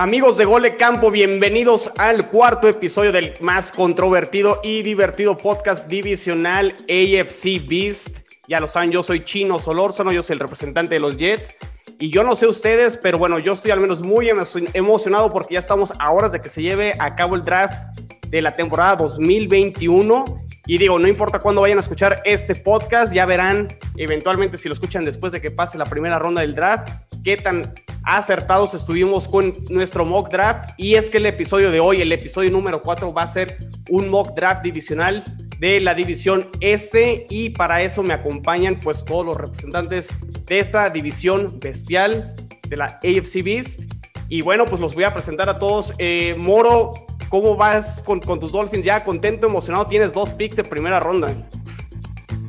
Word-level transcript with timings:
Amigos 0.00 0.38
de 0.38 0.46
Gol 0.46 0.62
de 0.62 0.76
Campo, 0.76 1.10
bienvenidos 1.10 1.92
al 1.98 2.30
cuarto 2.30 2.68
episodio 2.68 3.12
del 3.12 3.34
más 3.42 3.70
controvertido 3.70 4.58
y 4.62 4.80
divertido 4.82 5.36
podcast 5.36 5.90
divisional 5.90 6.74
AFC 6.88 7.68
Beast. 7.68 8.20
Ya 8.48 8.60
lo 8.60 8.66
saben, 8.66 8.92
yo 8.92 9.02
soy 9.02 9.22
Chino 9.22 9.58
Solórzano, 9.58 10.10
yo 10.10 10.22
soy 10.22 10.32
el 10.32 10.40
representante 10.40 10.94
de 10.94 11.00
los 11.00 11.18
Jets. 11.18 11.54
Y 11.98 12.08
yo 12.08 12.24
no 12.24 12.34
sé 12.34 12.46
ustedes, 12.46 12.96
pero 12.96 13.18
bueno, 13.18 13.38
yo 13.38 13.52
estoy 13.52 13.72
al 13.72 13.80
menos 13.80 14.00
muy 14.00 14.30
emocionado 14.72 15.30
porque 15.30 15.52
ya 15.52 15.60
estamos 15.60 15.92
a 15.98 16.10
horas 16.10 16.32
de 16.32 16.40
que 16.40 16.48
se 16.48 16.62
lleve 16.62 16.94
a 16.98 17.14
cabo 17.14 17.36
el 17.36 17.44
draft 17.44 17.82
de 18.26 18.40
la 18.40 18.56
temporada 18.56 18.96
2021. 18.96 20.24
Y 20.70 20.78
digo, 20.78 21.00
no 21.00 21.08
importa 21.08 21.40
cuándo 21.40 21.62
vayan 21.62 21.78
a 21.78 21.80
escuchar 21.80 22.22
este 22.24 22.54
podcast, 22.54 23.12
ya 23.12 23.26
verán 23.26 23.76
eventualmente 23.96 24.56
si 24.56 24.68
lo 24.68 24.72
escuchan 24.72 25.04
después 25.04 25.32
de 25.32 25.40
que 25.40 25.50
pase 25.50 25.76
la 25.76 25.84
primera 25.84 26.16
ronda 26.20 26.42
del 26.42 26.54
draft, 26.54 26.88
qué 27.24 27.36
tan 27.36 27.74
acertados 28.04 28.72
estuvimos 28.74 29.26
con 29.26 29.52
nuestro 29.68 30.04
mock 30.04 30.30
draft. 30.30 30.70
Y 30.76 30.94
es 30.94 31.10
que 31.10 31.18
el 31.18 31.26
episodio 31.26 31.72
de 31.72 31.80
hoy, 31.80 32.00
el 32.00 32.12
episodio 32.12 32.52
número 32.52 32.84
4, 32.84 33.12
va 33.12 33.24
a 33.24 33.26
ser 33.26 33.58
un 33.88 34.08
mock 34.08 34.36
draft 34.36 34.62
divisional 34.62 35.24
de 35.58 35.80
la 35.80 35.92
división 35.92 36.48
este 36.60 37.26
y 37.28 37.50
para 37.50 37.82
eso 37.82 38.04
me 38.04 38.14
acompañan 38.14 38.78
pues 38.78 39.04
todos 39.04 39.26
los 39.26 39.36
representantes 39.36 40.06
de 40.46 40.60
esa 40.60 40.88
división 40.88 41.58
bestial 41.58 42.32
de 42.68 42.76
la 42.76 43.00
AFC 43.02 43.42
Beast. 43.42 43.80
Y 44.28 44.42
bueno, 44.42 44.66
pues 44.66 44.80
los 44.80 44.94
voy 44.94 45.02
a 45.02 45.12
presentar 45.12 45.48
a 45.48 45.58
todos. 45.58 45.94
Eh, 45.98 46.36
Moro, 46.38 46.94
¿cómo 47.30 47.56
vas 47.56 48.02
con, 48.04 48.20
con, 48.20 48.38
tus 48.38 48.52
Dolphins? 48.52 48.84
¿Ya 48.84 49.02
contento, 49.02 49.46
emocionado? 49.46 49.86
Tienes 49.86 50.12
dos 50.12 50.32
picks 50.32 50.56
de 50.56 50.64
primera 50.64 51.00
ronda. 51.00 51.32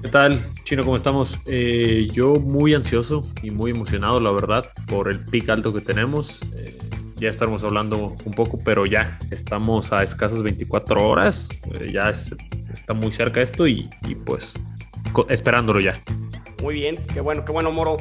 ¿Qué 0.02 0.10
tal, 0.10 0.52
Chino? 0.64 0.84
¿Cómo 0.84 0.98
estamos? 0.98 1.40
Eh, 1.46 2.08
yo 2.12 2.34
muy 2.34 2.74
ansioso 2.74 3.26
y 3.42 3.52
muy 3.52 3.72
emocionado, 3.72 4.20
la 4.20 4.32
verdad, 4.32 4.66
por 4.90 5.10
el 5.10 5.24
pick 5.24 5.48
alto 5.50 5.72
que 5.74 5.80
tenemos. 5.80 6.42
Eh, 6.56 6.78
ya 7.18 7.30
estaremos 7.30 7.64
hablando 7.64 8.18
un 8.26 8.34
poco, 8.34 8.60
pero 8.66 8.88
ya 8.88 9.20
estamos 9.30 9.94
a 9.94 10.02
escasas 10.04 10.42
24 10.42 11.08
horas. 11.08 11.50
Eh, 11.80 11.92
ya 11.94 12.10
está 12.10 12.94
muy 12.96 13.12
cerca 13.12 13.42
esto 13.42 13.68
y, 13.68 13.90
y 14.08 14.16
pues 14.16 14.54
esperándolo 15.30 15.80
ya. 15.80 15.94
Muy 16.62 16.76
bien, 16.76 16.96
qué 17.14 17.22
bueno, 17.22 17.46
qué 17.46 17.52
bueno, 17.52 17.72
Moro. 17.72 17.98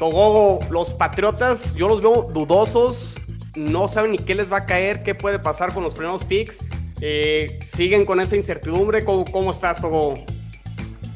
Togogo, 0.00 0.60
los 0.70 0.94
Patriotas, 0.94 1.74
yo 1.74 1.86
los 1.86 2.00
veo 2.00 2.30
dudosos, 2.32 3.19
no 3.54 3.88
saben 3.88 4.12
ni 4.12 4.18
qué 4.18 4.34
les 4.34 4.52
va 4.52 4.58
a 4.58 4.66
caer, 4.66 5.02
qué 5.02 5.14
puede 5.14 5.38
pasar 5.38 5.72
con 5.72 5.82
los 5.82 5.94
primeros 5.94 6.24
picks. 6.24 6.58
siguen 7.62 8.04
con 8.04 8.20
esa 8.20 8.36
incertidumbre. 8.36 9.04
¿Cómo, 9.04 9.24
cómo 9.24 9.50
estás, 9.50 9.80
Togogo? 9.80 10.24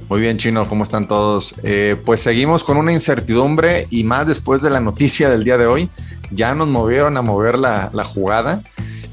Muy 0.09 0.21
bien, 0.21 0.37
Chino, 0.37 0.69
¿cómo 0.69 0.85
están 0.85 1.09
todos? 1.09 1.55
Eh, 1.63 1.97
pues 2.05 2.21
seguimos 2.21 2.63
con 2.63 2.77
una 2.77 2.93
incertidumbre 2.93 3.87
y 3.91 4.05
más 4.05 4.27
después 4.27 4.63
de 4.63 4.69
la 4.69 4.81
noticia 4.81 5.31
del 5.31 5.45
día 5.45 5.57
de 5.57 5.67
hoy. 5.67 5.89
Ya 6.31 6.55
nos 6.55 6.69
movieron 6.69 7.17
a 7.17 7.23
mover 7.23 7.59
la, 7.59 7.91
jugada 8.05 8.63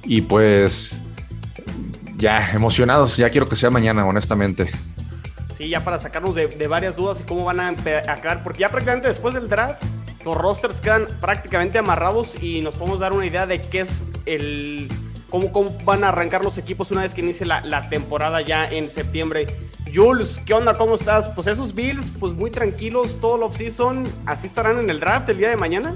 y 0.03 0.21
pues 0.21 1.01
ya 2.17 2.51
emocionados, 2.51 3.15
ya 3.15 3.29
quiero 3.29 3.47
que 3.47 3.55
sea 3.55 3.69
mañana, 3.69 4.05
honestamente. 4.05 4.69
Sí, 5.57 5.69
ya 5.69 5.83
para 5.83 5.97
sacarnos 5.97 6.35
de, 6.35 6.67
varias 6.67 6.97
dudas 6.97 7.19
y 7.21 7.23
cómo 7.23 7.45
van 7.45 7.59
a, 7.61 7.69
a 7.69 8.43
porque 8.43 8.59
ya 8.59 8.69
prácticamente 8.69 9.07
después 9.07 9.33
del 9.33 9.47
draft 9.47 9.81
los 10.25 10.37
rosters 10.37 10.79
quedan 10.79 11.07
prácticamente 11.19 11.77
amarrados 11.77 12.41
y 12.41 12.61
nos 12.61 12.75
podemos 12.75 12.99
dar 12.99 13.13
una 13.13 13.25
idea 13.25 13.47
de 13.47 13.61
qué 13.61 13.81
es 13.81 14.03
el 14.25 14.89
cómo, 15.29 15.51
van 15.85 16.03
a 16.03 16.09
arrancar 16.09 16.43
los 16.43 16.57
equipos 16.57 16.91
una 16.91 17.01
vez 17.01 17.13
que 17.13 17.21
inicie 17.21 17.45
la, 17.45 17.89
temporada 17.89 18.41
ya 18.41 18.69
en 18.69 18.89
septiembre. 18.89 19.47
Jules, 19.93 20.39
¿qué 20.45 20.53
onda? 20.53 20.75
¿Cómo 20.75 20.95
estás? 20.95 21.29
Pues 21.35 21.47
esos 21.47 21.73
Bills, 21.73 22.11
pues 22.19 22.33
muy 22.33 22.51
tranquilos 22.51 23.19
todo 23.19 23.37
el 23.37 23.43
offseason. 23.43 24.07
¿Así 24.25 24.47
estarán 24.47 24.79
en 24.79 24.89
el 24.89 24.99
draft 24.99 25.29
el 25.29 25.37
día 25.37 25.49
de 25.49 25.57
mañana? 25.57 25.95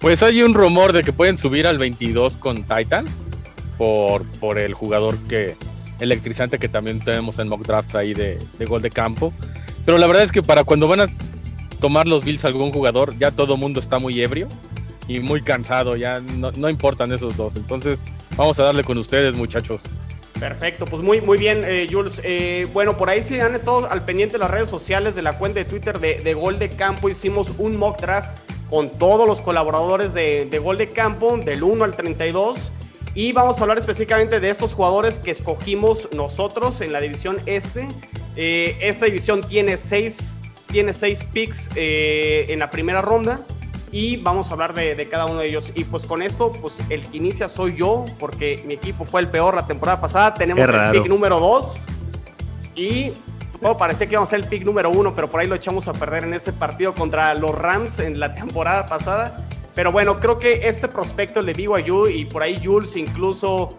Pues 0.00 0.22
hay 0.22 0.42
un 0.42 0.54
rumor 0.54 0.92
de 0.92 1.04
que 1.04 1.12
pueden 1.12 1.38
subir 1.38 1.66
al 1.66 1.78
22 1.78 2.36
con 2.36 2.64
Titans 2.64 3.18
por, 3.78 4.24
por 4.40 4.58
el 4.58 4.74
jugador 4.74 5.16
que 5.28 5.56
electrizante 6.02 6.58
que 6.58 6.68
también 6.68 6.98
tenemos 6.98 7.38
en 7.38 7.48
mock 7.48 7.64
draft 7.64 7.94
ahí 7.94 8.14
de, 8.14 8.38
gol 8.66 8.82
de 8.82 8.90
campo. 8.90 9.32
Pero 9.84 9.98
la 9.98 10.06
verdad 10.06 10.24
es 10.24 10.32
que 10.32 10.42
para 10.42 10.64
cuando 10.64 10.88
van 10.88 11.00
a 11.00 11.06
tomar 11.82 12.06
los 12.06 12.24
Bills 12.24 12.44
algún 12.46 12.72
jugador, 12.72 13.14
ya 13.18 13.30
todo 13.30 13.54
el 13.54 13.60
mundo 13.60 13.80
está 13.80 13.98
muy 13.98 14.22
ebrio 14.22 14.48
y 15.08 15.20
muy 15.20 15.42
cansado, 15.42 15.96
ya 15.96 16.20
no, 16.20 16.50
no 16.52 16.70
importan 16.70 17.12
esos 17.12 17.36
dos. 17.36 17.56
Entonces, 17.56 18.00
vamos 18.36 18.58
a 18.60 18.62
darle 18.62 18.84
con 18.84 18.96
ustedes, 18.96 19.34
muchachos. 19.34 19.82
Perfecto, 20.42 20.86
pues 20.86 21.02
muy, 21.02 21.20
muy 21.20 21.38
bien, 21.38 21.62
eh, 21.64 21.86
Jules. 21.90 22.20
Eh, 22.24 22.66
bueno, 22.72 22.96
por 22.96 23.08
ahí 23.08 23.22
si 23.22 23.38
han 23.38 23.54
estado 23.54 23.88
al 23.90 24.04
pendiente 24.04 24.34
de 24.34 24.38
las 24.40 24.50
redes 24.50 24.68
sociales 24.68 25.14
de 25.14 25.22
la 25.22 25.38
cuenta 25.38 25.60
de 25.60 25.64
Twitter 25.64 26.00
de, 26.00 26.34
Gol 26.34 26.58
de 26.58 26.68
Campo. 26.68 27.08
Hicimos 27.08 27.52
un 27.58 27.76
mock 27.76 28.00
draft 28.00 28.40
con 28.68 28.90
todos 28.90 29.28
los 29.28 29.40
colaboradores 29.40 30.14
de, 30.14 30.60
Gol 30.62 30.78
de 30.78 30.88
Campo, 30.88 31.36
del 31.36 31.62
1 31.62 31.84
al 31.84 31.94
32. 31.94 32.58
Y 33.14 33.32
vamos 33.32 33.58
a 33.58 33.60
hablar 33.62 33.78
específicamente 33.78 34.40
de 34.40 34.50
estos 34.50 34.74
jugadores 34.74 35.18
que 35.18 35.30
escogimos 35.30 36.08
nosotros 36.12 36.80
en 36.80 36.92
la 36.92 37.00
división 37.00 37.36
este. 37.46 37.86
Eh, 38.34 38.76
esta 38.80 39.06
división 39.06 39.42
tiene 39.42 39.76
seis, 39.76 40.40
tiene 40.72 40.92
seis 40.92 41.22
picks 41.22 41.70
en 41.76 42.58
la 42.58 42.70
primera 42.70 43.02
ronda 43.02 43.40
y 43.92 44.16
vamos 44.16 44.48
a 44.48 44.54
hablar 44.54 44.72
de, 44.72 45.06
cada 45.08 45.26
uno 45.26 45.40
de 45.40 45.48
ellos. 45.48 45.70
Y 45.74 45.84
pues 45.84 46.06
con 46.06 46.22
esto, 46.22 46.50
pues 46.50 46.80
el 46.88 47.06
que 47.06 47.18
inicia 47.18 47.48
soy 47.48 47.76
yo, 47.76 48.06
porque 48.18 48.62
mi 48.66 48.74
equipo 48.74 49.04
fue 49.04 49.20
el 49.20 49.28
peor 49.28 49.54
la 49.54 49.66
temporada 49.66 50.00
pasada. 50.00 50.32
Tenemos 50.32 50.66
el 50.68 50.90
pick 50.90 51.06
número 51.08 51.38
2 51.38 51.84
y 52.74 53.12
todo 53.60 53.76
parecía 53.76 54.06
que 54.06 54.14
íbamos 54.14 54.30
a 54.30 54.30
ser 54.30 54.40
el 54.40 54.46
pick 54.46 54.64
número 54.64 54.90
1, 54.90 55.14
pero 55.14 55.28
por 55.28 55.40
ahí 55.40 55.46
lo 55.46 55.54
echamos 55.54 55.86
a 55.88 55.92
perder 55.92 56.24
en 56.24 56.32
ese 56.32 56.54
partido 56.54 56.94
contra 56.94 57.34
los 57.34 57.54
Rams 57.54 57.98
en 57.98 58.18
la 58.18 58.34
temporada 58.34 58.86
pasada. 58.86 59.46
Pero 59.74 59.92
bueno, 59.92 60.20
creo 60.20 60.38
que 60.38 60.68
este 60.68 60.88
prospecto 60.88 61.42
de 61.42 61.52
BYU 61.52 62.08
y 62.08 62.24
por 62.24 62.42
ahí 62.42 62.60
Jules 62.64 62.96
incluso 62.96 63.76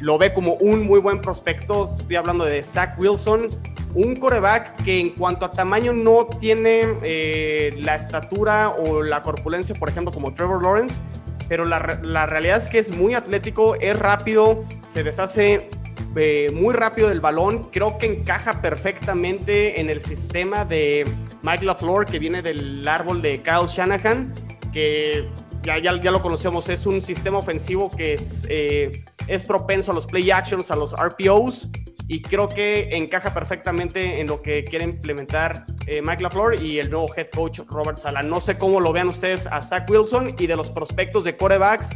lo 0.00 0.18
ve 0.18 0.32
como 0.32 0.54
un 0.54 0.86
muy 0.86 1.00
buen 1.00 1.20
prospecto. 1.20 1.88
Estoy 1.98 2.16
hablando 2.16 2.44
de 2.44 2.62
Zach 2.62 2.98
Wilson 2.98 3.48
un 3.94 4.16
coreback 4.16 4.82
que 4.84 4.98
en 5.00 5.10
cuanto 5.10 5.46
a 5.46 5.52
tamaño 5.52 5.92
no 5.92 6.26
tiene 6.26 6.82
eh, 7.02 7.72
la 7.78 7.94
estatura 7.94 8.70
o 8.70 9.02
la 9.02 9.22
corpulencia, 9.22 9.74
por 9.74 9.88
ejemplo, 9.88 10.12
como 10.12 10.34
Trevor 10.34 10.62
Lawrence, 10.62 11.00
pero 11.48 11.64
la, 11.64 11.78
realidad 11.78 12.58
es 12.58 12.68
que 12.68 12.78
es 12.78 12.90
muy 12.90 13.14
atlético, 13.14 13.76
es 13.76 13.96
rápido, 13.98 14.64
se 14.84 15.04
deshace 15.04 15.68
eh, 16.16 16.50
muy 16.52 16.74
rápido 16.74 17.08
del 17.08 17.20
balón, 17.20 17.64
creo 17.70 17.98
que 17.98 18.06
encaja 18.06 18.60
perfectamente 18.60 19.80
en 19.80 19.90
el 19.90 20.00
sistema 20.00 20.64
de 20.64 21.04
Mike 21.42 21.64
LaFleur 21.64 22.06
que 22.06 22.18
viene 22.18 22.42
del 22.42 22.86
árbol 22.88 23.22
de 23.22 23.42
Kyle 23.42 23.66
Shanahan, 23.66 24.32
que 24.72 25.28
ya, 25.62 25.78
ya, 25.78 26.00
ya 26.00 26.10
lo 26.10 26.20
conocemos, 26.20 26.68
es 26.68 26.86
un 26.86 27.00
sistema 27.00 27.38
ofensivo 27.38 27.90
que 27.90 28.14
es, 28.14 28.46
eh, 28.50 29.04
es 29.26 29.44
propenso 29.44 29.92
a 29.92 29.94
los 29.94 30.06
play 30.06 30.30
actions, 30.30 30.70
a 30.70 30.76
los 30.76 30.94
RPOs, 30.94 31.68
y 32.06 32.20
creo 32.20 32.48
que 32.48 32.90
encaja 32.96 33.32
perfectamente 33.32 34.20
en 34.20 34.26
lo 34.26 34.42
que 34.42 34.64
quiere 34.64 34.84
implementar 34.84 35.64
eh, 35.86 36.02
Mike 36.02 36.22
LaFleur 36.22 36.62
y 36.62 36.78
el 36.78 36.90
nuevo 36.90 37.06
head 37.16 37.28
coach 37.30 37.60
Robert 37.68 37.98
Sala. 37.98 38.22
No 38.22 38.40
sé 38.40 38.58
cómo 38.58 38.80
lo 38.80 38.92
vean 38.92 39.08
ustedes 39.08 39.46
a 39.46 39.62
Zach 39.62 39.88
Wilson 39.88 40.34
y 40.38 40.46
de 40.46 40.56
los 40.56 40.68
prospectos 40.68 41.24
de 41.24 41.36
corebacks 41.36 41.88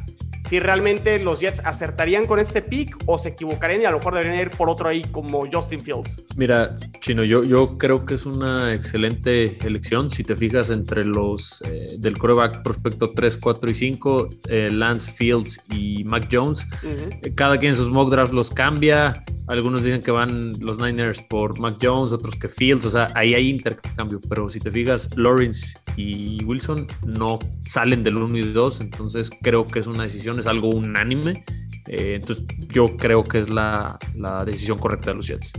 si 0.48 0.60
realmente 0.60 1.22
los 1.22 1.40
Jets 1.40 1.60
acertarían 1.64 2.26
con 2.26 2.38
este 2.38 2.62
pick 2.62 2.96
o 3.06 3.18
se 3.18 3.30
equivocarían 3.30 3.82
y 3.82 3.84
a 3.84 3.90
lo 3.90 3.98
mejor 3.98 4.14
deberían 4.14 4.38
ir 4.40 4.50
por 4.50 4.70
otro 4.70 4.88
ahí 4.88 5.02
como 5.02 5.44
Justin 5.50 5.80
Fields. 5.80 6.22
Mira, 6.36 6.76
Chino, 7.00 7.22
yo, 7.22 7.44
yo 7.44 7.76
creo 7.76 8.06
que 8.06 8.14
es 8.14 8.24
una 8.24 8.72
excelente 8.72 9.58
elección. 9.66 10.10
Si 10.10 10.24
te 10.24 10.36
fijas 10.36 10.70
entre 10.70 11.04
los 11.04 11.62
eh, 11.66 11.96
del 11.98 12.16
coreback 12.16 12.62
prospecto 12.62 13.12
3, 13.12 13.36
4 13.36 13.70
y 13.70 13.74
5, 13.74 14.28
eh, 14.48 14.70
Lance 14.70 15.12
Fields 15.12 15.60
y 15.70 16.04
Mac 16.04 16.28
Jones, 16.30 16.66
eh, 16.82 17.32
cada 17.34 17.58
quien 17.58 17.76
sus 17.76 17.90
mock 17.90 18.10
drafts 18.10 18.32
los 18.32 18.50
cambia. 18.50 19.24
Algunos 19.48 19.82
dicen 19.82 20.02
que 20.02 20.10
van 20.10 20.52
los 20.60 20.78
Niners 20.78 21.22
por 21.22 21.58
Mac 21.58 21.76
Jones, 21.80 22.12
otros 22.12 22.36
que 22.36 22.48
Fields, 22.48 22.84
o 22.84 22.90
sea, 22.90 23.06
ahí 23.14 23.34
hay 23.34 23.48
intercambio, 23.48 24.20
pero 24.28 24.48
si 24.50 24.60
te 24.60 24.70
fijas, 24.70 25.16
Lawrence 25.16 25.78
y 25.96 26.44
Wilson 26.44 26.86
no 27.06 27.38
salen 27.64 28.04
del 28.04 28.16
1 28.16 28.36
y 28.36 28.52
2, 28.52 28.80
entonces 28.82 29.30
creo 29.40 29.66
que 29.66 29.78
es 29.78 29.86
una 29.86 30.02
decisión, 30.02 30.37
es 30.40 30.46
algo 30.46 30.68
unánime, 30.68 31.44
eh, 31.88 32.18
entonces 32.20 32.44
yo 32.68 32.96
creo 32.96 33.22
que 33.22 33.38
es 33.38 33.50
la, 33.50 33.98
decisión 34.44 34.78
correcta 34.78 35.10
de 35.10 35.16
los 35.16 35.26
Jets. 35.26 35.52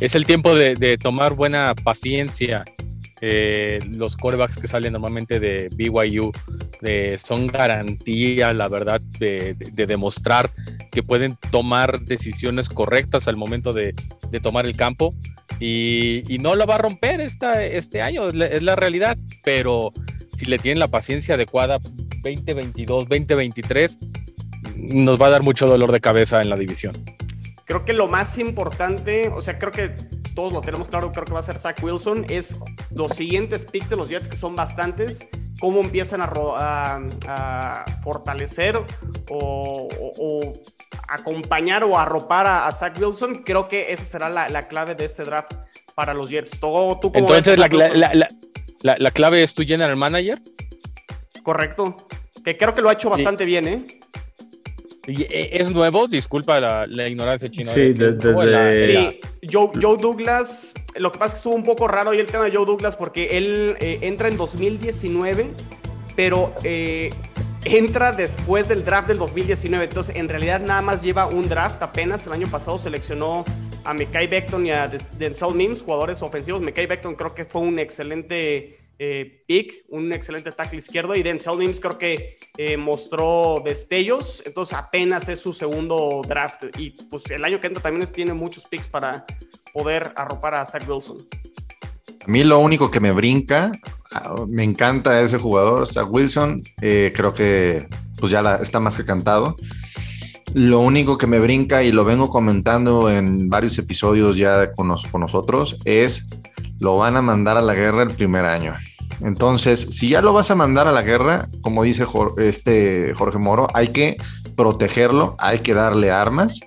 Es 0.00 0.14
el 0.14 0.26
tiempo 0.26 0.54
de, 0.54 0.98
tomar 0.98 1.34
buena 1.34 1.74
paciencia. 1.74 2.64
Eh, 3.22 3.78
los 3.92 4.14
corebacks 4.16 4.58
que 4.58 4.68
salen 4.68 4.92
normalmente 4.92 5.40
de 5.40 5.70
BYU 5.74 6.32
son 7.16 7.46
garantía, 7.46 8.52
la 8.52 8.68
verdad, 8.68 9.00
de, 9.18 9.54
demostrar 9.74 10.50
que 10.92 11.02
pueden 11.02 11.36
tomar 11.50 12.00
decisiones 12.02 12.68
correctas 12.68 13.28
al 13.28 13.36
momento 13.36 13.72
de, 13.72 13.94
tomar 14.42 14.66
el 14.66 14.76
campo. 14.76 15.14
Y, 15.60 16.24
no 16.40 16.54
lo 16.54 16.66
va 16.66 16.74
a 16.74 16.78
romper 16.78 17.20
esta, 17.20 17.64
este 17.64 18.02
año, 18.02 18.28
es 18.28 18.62
la, 18.62 18.76
realidad. 18.76 19.16
Pero 19.42 19.92
si 20.36 20.46
le 20.46 20.58
tienen 20.58 20.78
la 20.78 20.88
paciencia 20.88 21.36
adecuada, 21.36 21.78
2022, 22.34 23.08
2023, 23.08 23.98
nos 24.76 25.20
va 25.20 25.26
a 25.26 25.30
dar 25.30 25.42
mucho 25.42 25.66
dolor 25.66 25.92
de 25.92 26.00
cabeza 26.00 26.40
en 26.40 26.50
la 26.50 26.56
división. 26.56 26.94
Creo 27.64 27.84
que 27.84 27.92
lo 27.92 28.08
más 28.08 28.38
importante, 28.38 29.28
o 29.28 29.42
sea, 29.42 29.58
creo 29.58 29.72
que 29.72 29.90
todos 30.34 30.52
lo 30.52 30.60
tenemos 30.60 30.88
claro, 30.88 31.10
creo 31.12 31.24
que 31.24 31.32
va 31.32 31.40
a 31.40 31.42
ser 31.42 31.58
Zach 31.58 31.82
Wilson, 31.82 32.26
es 32.28 32.58
los 32.90 33.12
siguientes 33.12 33.64
picks 33.64 33.90
de 33.90 33.96
los 33.96 34.08
Jets, 34.08 34.28
que 34.28 34.36
son 34.36 34.54
bastantes 34.54 35.26
cómo 35.58 35.80
empiezan 35.80 36.20
a, 36.22 37.84
fortalecer 38.02 38.78
o, 39.30 40.52
acompañar 41.08 41.84
o 41.84 41.98
arropar 41.98 42.46
a, 42.46 42.70
Zach 42.72 42.98
Wilson, 43.00 43.42
creo 43.44 43.68
que 43.68 43.92
esa 43.92 44.04
será 44.04 44.28
la, 44.28 44.68
clave 44.68 44.94
de 44.94 45.04
este 45.06 45.24
draft 45.24 45.52
para 45.94 46.14
los 46.14 46.30
Jets. 46.30 46.60
¿Tú, 46.60 47.10
Entonces, 47.14 47.58
la, 47.58 47.68
la, 48.82 49.10
clave 49.10 49.42
es 49.42 49.54
tu 49.54 49.64
general 49.64 49.96
manager. 49.96 50.40
Correcto. 51.46 51.96
Que 52.44 52.56
creo 52.56 52.74
que 52.74 52.82
lo 52.82 52.88
ha 52.88 52.94
hecho 52.94 53.08
bastante 53.08 53.44
bien, 53.44 53.68
¿eh? 53.68 53.86
E, 55.06 55.50
¿Es 55.52 55.70
nuevo? 55.70 56.08
Disculpa 56.08 56.58
la, 56.58 57.08
ignorancia 57.08 57.48
china. 57.48 57.70
Sí, 57.70 57.92
desde... 57.92 59.20
Joe, 59.48 59.70
Douglas, 59.96 60.74
lo 60.96 61.12
que 61.12 61.18
pasa 61.20 61.28
es 61.28 61.32
que 61.34 61.36
estuvo 61.36 61.54
un 61.54 61.62
poco 61.62 61.86
raro 61.86 62.10
hoy 62.10 62.18
el 62.18 62.26
tema 62.26 62.42
de 62.42 62.50
Joe 62.50 62.66
Douglas 62.66 62.96
porque 62.96 63.38
él 63.38 63.76
eh, 63.78 64.00
entra 64.02 64.26
en 64.26 64.36
2019, 64.36 65.46
pero 66.16 66.52
eh, 66.64 67.10
entra 67.64 68.10
después 68.10 68.66
del 68.66 68.84
draft 68.84 69.06
del 69.06 69.18
2019. 69.18 69.84
Entonces, 69.84 70.16
en 70.16 70.28
realidad 70.28 70.60
nada 70.60 70.82
más 70.82 71.00
lleva 71.00 71.26
un 71.26 71.48
draft 71.48 71.80
apenas. 71.80 72.26
El 72.26 72.32
año 72.32 72.48
pasado 72.48 72.76
seleccionó 72.76 73.44
a 73.84 73.94
Mekai 73.94 74.26
Beckton 74.26 74.66
y 74.66 74.72
a 74.72 74.88
Denzel 74.88 75.54
Mims, 75.54 75.80
jugadores 75.80 76.22
ofensivos. 76.22 76.60
Mekai 76.60 76.86
Beckton 76.86 77.14
creo 77.14 77.32
que 77.36 77.44
fue 77.44 77.60
un 77.60 77.78
excelente 77.78 78.85
eh, 78.98 79.44
pick, 79.46 79.84
un 79.88 80.12
excelente 80.12 80.52
tackle 80.52 80.78
izquierdo. 80.78 81.14
Y 81.14 81.22
Denzel 81.22 81.56
Mims 81.56 81.80
creo 81.80 81.98
que 81.98 82.38
eh, 82.56 82.76
mostró 82.76 83.62
destellos. 83.64 84.42
Entonces 84.46 84.76
apenas 84.76 85.28
es 85.28 85.40
su 85.40 85.52
segundo 85.52 86.22
draft. 86.26 86.64
Y 86.78 86.90
pues 86.90 87.30
el 87.30 87.44
año 87.44 87.60
que 87.60 87.66
entra 87.66 87.82
también 87.82 88.06
tiene 88.08 88.34
muchos 88.34 88.66
picks 88.66 88.88
para 88.88 89.24
poder 89.72 90.12
arropar 90.16 90.54
a 90.54 90.66
Zach 90.66 90.88
Wilson. 90.88 91.26
A 92.26 92.28
mí 92.28 92.42
lo 92.42 92.58
único 92.58 92.90
que 92.90 92.98
me 92.98 93.12
brinca, 93.12 93.70
ah, 94.12 94.34
me 94.48 94.64
encanta 94.64 95.20
ese 95.20 95.38
jugador, 95.38 95.86
Zach 95.86 96.08
Wilson. 96.10 96.62
Eh, 96.80 97.12
creo 97.14 97.32
que 97.32 97.86
pues 98.18 98.32
ya 98.32 98.40
está 98.60 98.80
más 98.80 98.96
que 98.96 99.04
cantado. 99.04 99.56
Lo 100.54 100.80
único 100.80 101.18
que 101.18 101.26
me 101.26 101.38
brinca 101.38 101.82
y 101.82 101.92
lo 101.92 102.04
vengo 102.04 102.28
comentando 102.28 103.10
en 103.10 103.48
varios 103.48 103.78
episodios 103.78 104.36
ya 104.36 104.70
con, 104.70 104.88
nosotros 104.88 105.76
es 105.84 106.28
lo 106.78 106.96
van 106.96 107.16
a 107.16 107.22
mandar 107.22 107.56
a 107.56 107.62
la 107.62 107.74
guerra 107.74 108.02
el 108.02 108.10
primer 108.10 108.44
año. 108.44 108.74
Entonces, 109.22 109.88
si 109.90 110.10
ya 110.10 110.20
lo 110.20 110.32
vas 110.32 110.50
a 110.50 110.54
mandar 110.54 110.88
a 110.88 110.92
la 110.92 111.02
guerra, 111.02 111.48
como 111.62 111.82
dice 111.82 112.04
Jorge, 112.04 112.48
este 112.48 113.12
Jorge 113.14 113.38
Moro, 113.38 113.66
hay 113.72 113.88
que 113.88 114.16
protegerlo, 114.56 115.36
hay 115.38 115.60
que 115.60 115.74
darle 115.74 116.10
armas 116.10 116.60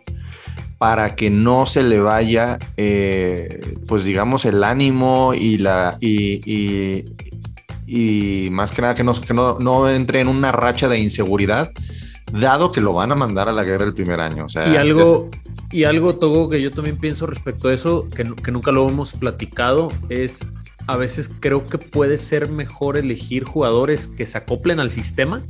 para 0.80 1.16
que 1.16 1.30
no 1.30 1.66
se 1.66 1.84
le 1.84 2.00
vaya, 2.00 2.58
eh, 2.78 3.76
pues 3.86 4.06
digamos, 4.06 4.46
el 4.46 4.64
ánimo 4.64 5.34
y 5.34 5.58
la 5.58 5.98
y, 6.00 7.04
y, 7.86 8.50
más 8.50 8.72
que 8.72 8.82
nada 8.82 8.96
que, 8.96 9.04
no, 9.04 9.14
que 9.14 9.34
no, 9.34 9.90
entre 9.90 10.22
en 10.22 10.30
una 10.30 10.54
racha 10.54 10.88
de 10.88 11.00
inseguridad, 11.00 11.72
dado 12.32 12.72
que 12.72 12.82
lo 12.82 12.94
van 12.94 13.12
a 13.12 13.16
mandar 13.16 13.50
a 13.50 13.54
la 13.54 13.64
guerra 13.64 13.86
el 13.86 13.94
primer 13.94 14.20
año. 14.22 14.46
O 14.46 14.50
sea, 14.50 14.68
y 14.72 14.78
algo, 14.78 15.30
y 15.72 15.84
algo, 15.84 16.16
Togo, 16.16 16.50
que 16.50 16.62
yo 16.62 16.72
también 16.72 16.98
pienso 16.98 17.28
respecto 17.28 17.70
a 17.70 17.74
eso, 17.74 18.08
que, 18.10 18.24
que 18.36 18.52
nunca 18.52 18.72
lo 18.72 18.88
hemos 18.88 19.14
platicado, 19.14 19.92
es 20.10 20.46
a 20.88 20.98
veces 20.98 21.30
creo 21.40 21.66
que 21.66 21.78
puede 21.78 22.18
ser 22.18 22.50
mejor 22.50 22.98
elegir 22.98 23.44
jugadores 23.44 24.08
que 24.08 24.26
se 24.26 24.38
acoplen 24.40 24.80
al 24.80 24.90
sistema, 24.90 25.44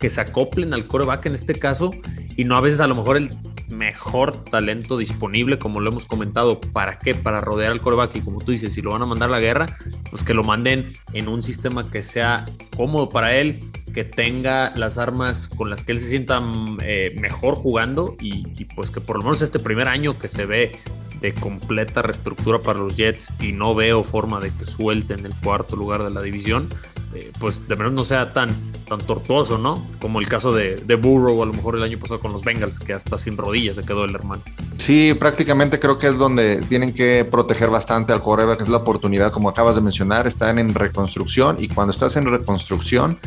que 0.00 0.10
se 0.10 0.20
acoplen 0.20 0.74
al 0.74 0.86
coreback 0.86 1.26
en 1.26 1.34
este 1.36 1.54
caso, 1.54 1.92
y 2.36 2.44
no 2.44 2.56
a 2.56 2.60
veces 2.60 2.80
a 2.80 2.88
lo 2.88 2.96
mejor 2.96 3.16
el 3.16 3.30
mejor 3.70 4.44
talento 4.44 4.96
disponible, 4.96 5.58
como 5.58 5.80
lo 5.80 5.90
hemos 5.90 6.06
comentado. 6.06 6.60
¿Para 6.60 6.98
qué? 6.98 7.14
Para 7.14 7.40
rodear 7.40 7.72
al 7.72 7.80
coreback. 7.80 8.16
Y 8.16 8.20
como 8.20 8.40
tú 8.40 8.52
dices, 8.52 8.74
si 8.74 8.82
lo 8.82 8.92
van 8.92 9.02
a 9.02 9.06
mandar 9.06 9.28
a 9.28 9.32
la 9.32 9.40
guerra, 9.40 9.76
pues 10.10 10.22
que 10.22 10.34
lo 10.34 10.44
manden 10.44 10.92
en 11.12 11.28
un 11.28 11.42
sistema 11.42 11.90
que 11.90 12.02
sea 12.02 12.44
cómodo 12.76 13.08
para 13.08 13.34
él, 13.36 13.60
que 13.94 14.04
tenga 14.04 14.72
las 14.76 14.98
armas 14.98 15.48
con 15.48 15.70
las 15.70 15.82
que 15.82 15.92
él 15.92 16.00
se 16.00 16.08
sienta 16.08 16.40
eh, 16.82 17.14
mejor 17.20 17.54
jugando 17.54 18.16
y, 18.20 18.44
y, 18.56 18.64
pues 18.64 18.90
que 18.90 19.00
por 19.00 19.16
lo 19.16 19.24
menos 19.24 19.42
este 19.42 19.58
primer 19.58 19.88
año 19.88 20.18
que 20.18 20.28
se 20.28 20.46
ve 20.46 20.78
de 21.20 21.34
completa 21.34 22.02
reestructura 22.02 22.60
para 22.60 22.78
los 22.78 22.96
Jets 22.96 23.32
y 23.40 23.52
no 23.52 23.74
veo 23.74 24.04
forma 24.04 24.40
de 24.40 24.50
que 24.50 24.66
suelten 24.66 25.26
el 25.26 25.34
cuarto 25.42 25.76
lugar 25.76 26.02
de 26.04 26.10
la 26.10 26.22
división, 26.22 26.68
eh, 27.14 27.32
pues 27.38 27.66
de 27.68 27.76
menos 27.76 27.92
no 27.92 28.04
sea 28.04 28.32
tan, 28.32 28.54
tan 28.88 28.98
tortuoso, 29.00 29.58
¿no? 29.58 29.84
Como 30.00 30.20
el 30.20 30.28
caso 30.28 30.52
de, 30.52 30.76
de 30.76 30.94
Burrow 30.94 31.42
a 31.42 31.46
lo 31.46 31.52
mejor 31.52 31.76
el 31.76 31.82
año 31.82 31.98
pasado 31.98 32.20
con 32.20 32.32
los 32.32 32.42
Bengals, 32.42 32.78
que 32.78 32.92
hasta 32.92 33.18
sin 33.18 33.36
rodillas 33.36 33.76
se 33.76 33.82
quedó 33.82 34.04
el 34.04 34.14
hermano. 34.14 34.42
Sí, 34.76 35.14
prácticamente 35.14 35.78
creo 35.78 35.98
que 35.98 36.08
es 36.08 36.18
donde 36.18 36.62
tienen 36.62 36.94
que 36.94 37.24
proteger 37.24 37.68
bastante 37.68 38.12
al 38.12 38.22
que 38.22 38.62
es 38.62 38.68
la 38.68 38.78
oportunidad, 38.78 39.32
como 39.32 39.48
acabas 39.48 39.76
de 39.76 39.82
mencionar, 39.82 40.26
están 40.26 40.58
en 40.58 40.74
reconstrucción 40.74 41.56
y 41.58 41.68
cuando 41.68 41.90
estás 41.90 42.16
en 42.16 42.26
reconstrucción 42.26 43.18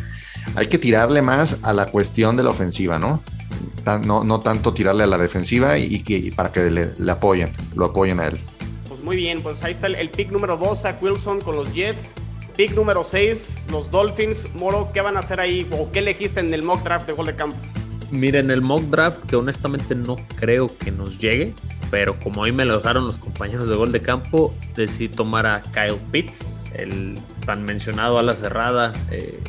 hay 0.56 0.68
que 0.68 0.78
tirarle 0.78 1.22
más 1.22 1.58
a 1.64 1.74
la 1.74 1.88
cuestión 1.88 2.38
de 2.38 2.44
la 2.44 2.50
ofensiva, 2.50 3.00
¿no? 3.00 3.22
no, 4.06 4.24
no 4.24 4.40
tanto 4.40 4.74
tirarle 4.74 5.04
a 5.04 5.08
la 5.08 5.18
defensiva 5.18 5.78
y, 5.78 6.02
que, 6.02 6.32
para 6.36 6.52
que 6.52 6.72
le, 6.72 7.12
apoyen, 7.12 7.50
lo 7.76 7.86
apoyen 7.86 8.20
a 8.20 8.28
él. 8.28 8.40
Pues 8.88 9.02
muy 9.02 9.16
bien, 9.16 9.42
pues 9.42 9.64
ahí 9.64 9.72
está 9.72 9.88
el, 9.88 10.10
pick 10.10 10.32
número 10.32 10.58
2, 10.58 10.82
Zach 10.82 11.02
Wilson 11.02 11.42
con 11.42 11.56
los 11.56 11.74
Jets. 11.74 12.14
Pick 12.56 12.76
número 12.76 13.04
6, 13.04 13.64
los 13.72 13.90
Dolphins. 13.90 14.54
Moro, 14.54 14.92
¿qué 14.94 15.02
van 15.02 15.18
a 15.18 15.22
hacer 15.22 15.40
ahí? 15.40 15.68
¿O 15.72 15.92
qué 15.92 16.00
elegiste 16.00 16.40
en 16.40 16.54
el 16.54 16.62
mock 16.62 16.84
draft 16.84 17.08
de 17.08 17.14
gol 17.14 17.26
de 17.26 17.36
campo? 17.36 17.56
Miren, 18.12 18.52
el 18.52 18.62
mock 18.62 18.84
draft, 18.84 19.26
que 19.26 19.36
honestamente 19.36 19.96
no 19.96 20.18
creo 20.36 20.70
que 20.78 20.92
nos 20.92 21.18
llegue, 21.18 21.54
pero 21.90 22.20
como 22.20 22.42
hoy 22.42 22.52
me 22.52 22.64
lo 22.64 22.78
dejaron 22.78 23.06
los 23.06 23.18
compañeros 23.18 23.68
de 23.68 23.76
gol 23.76 23.92
de 23.92 24.02
campo, 24.02 24.54
decidí 24.76 25.10
tomar 25.10 25.48
a 25.48 25.62
Kyle 25.62 25.98
Pitts, 26.12 26.66
el 26.76 27.16
tan 27.44 27.64
mencionado 27.64 28.20
a 28.20 28.24
la 28.24 28.36
cerrada 28.36 28.94
eh, 29.10 29.40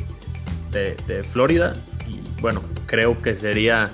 de, 0.71 0.97
de 1.06 1.23
Florida. 1.23 1.75
Y 2.09 2.21
bueno, 2.41 2.62
creo 2.87 3.21
que 3.21 3.35
sería 3.35 3.91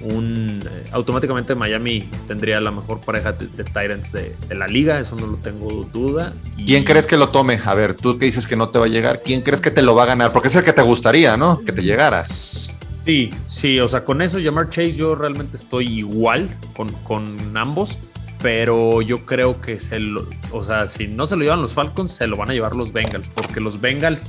un 0.00 0.60
eh, 0.64 0.84
automáticamente 0.92 1.54
Miami 1.54 2.08
tendría 2.26 2.60
la 2.60 2.70
mejor 2.70 3.00
pareja 3.00 3.32
de, 3.32 3.46
Titans 3.46 4.12
de, 4.12 4.34
la 4.54 4.66
liga, 4.66 4.98
eso 4.98 5.16
no 5.16 5.26
lo 5.26 5.36
tengo 5.36 5.84
duda. 5.92 6.32
¿Quién 6.66 6.84
crees 6.84 7.06
que 7.06 7.16
lo 7.16 7.28
tome? 7.28 7.58
A 7.64 7.74
ver, 7.74 7.94
tú 7.94 8.18
que 8.18 8.26
dices 8.26 8.46
que 8.46 8.56
no 8.56 8.70
te 8.70 8.78
va 8.78 8.86
a 8.86 8.88
llegar, 8.88 9.22
¿quién 9.22 9.42
crees 9.42 9.60
que 9.60 9.70
te 9.70 9.82
lo 9.82 9.94
va 9.94 10.04
a 10.04 10.06
ganar? 10.06 10.32
Porque 10.32 10.48
es 10.48 10.56
el 10.56 10.64
que 10.64 10.72
te 10.72 10.82
gustaría, 10.82 11.36
¿no? 11.36 11.60
Que 11.60 11.72
te 11.72 11.82
llegara. 11.82 12.26
Sí, 12.26 13.30
sí, 13.46 13.80
o 13.80 13.88
sea, 13.88 14.04
con 14.04 14.22
eso, 14.22 14.38
llamar 14.38 14.68
Chase, 14.68 14.92
yo 14.92 15.14
realmente 15.14 15.56
estoy 15.56 15.98
igual 15.98 16.48
con, 16.76 16.92
con 17.04 17.56
ambos, 17.56 17.98
pero 18.42 19.02
yo 19.02 19.24
creo 19.24 19.60
que 19.60 19.80
se 19.80 19.98
lo, 19.98 20.26
o 20.52 20.62
sea, 20.64 20.86
si 20.86 21.08
no 21.08 21.26
se 21.26 21.36
lo 21.36 21.42
llevan 21.42 21.62
los 21.62 21.74
Falcons, 21.74 22.12
se 22.12 22.26
lo 22.26 22.36
van 22.36 22.50
a 22.50 22.52
llevar 22.52 22.76
los 22.76 22.92
Bengals, 22.92 23.28
porque 23.28 23.60
los 23.60 23.80
Bengals 23.80 24.26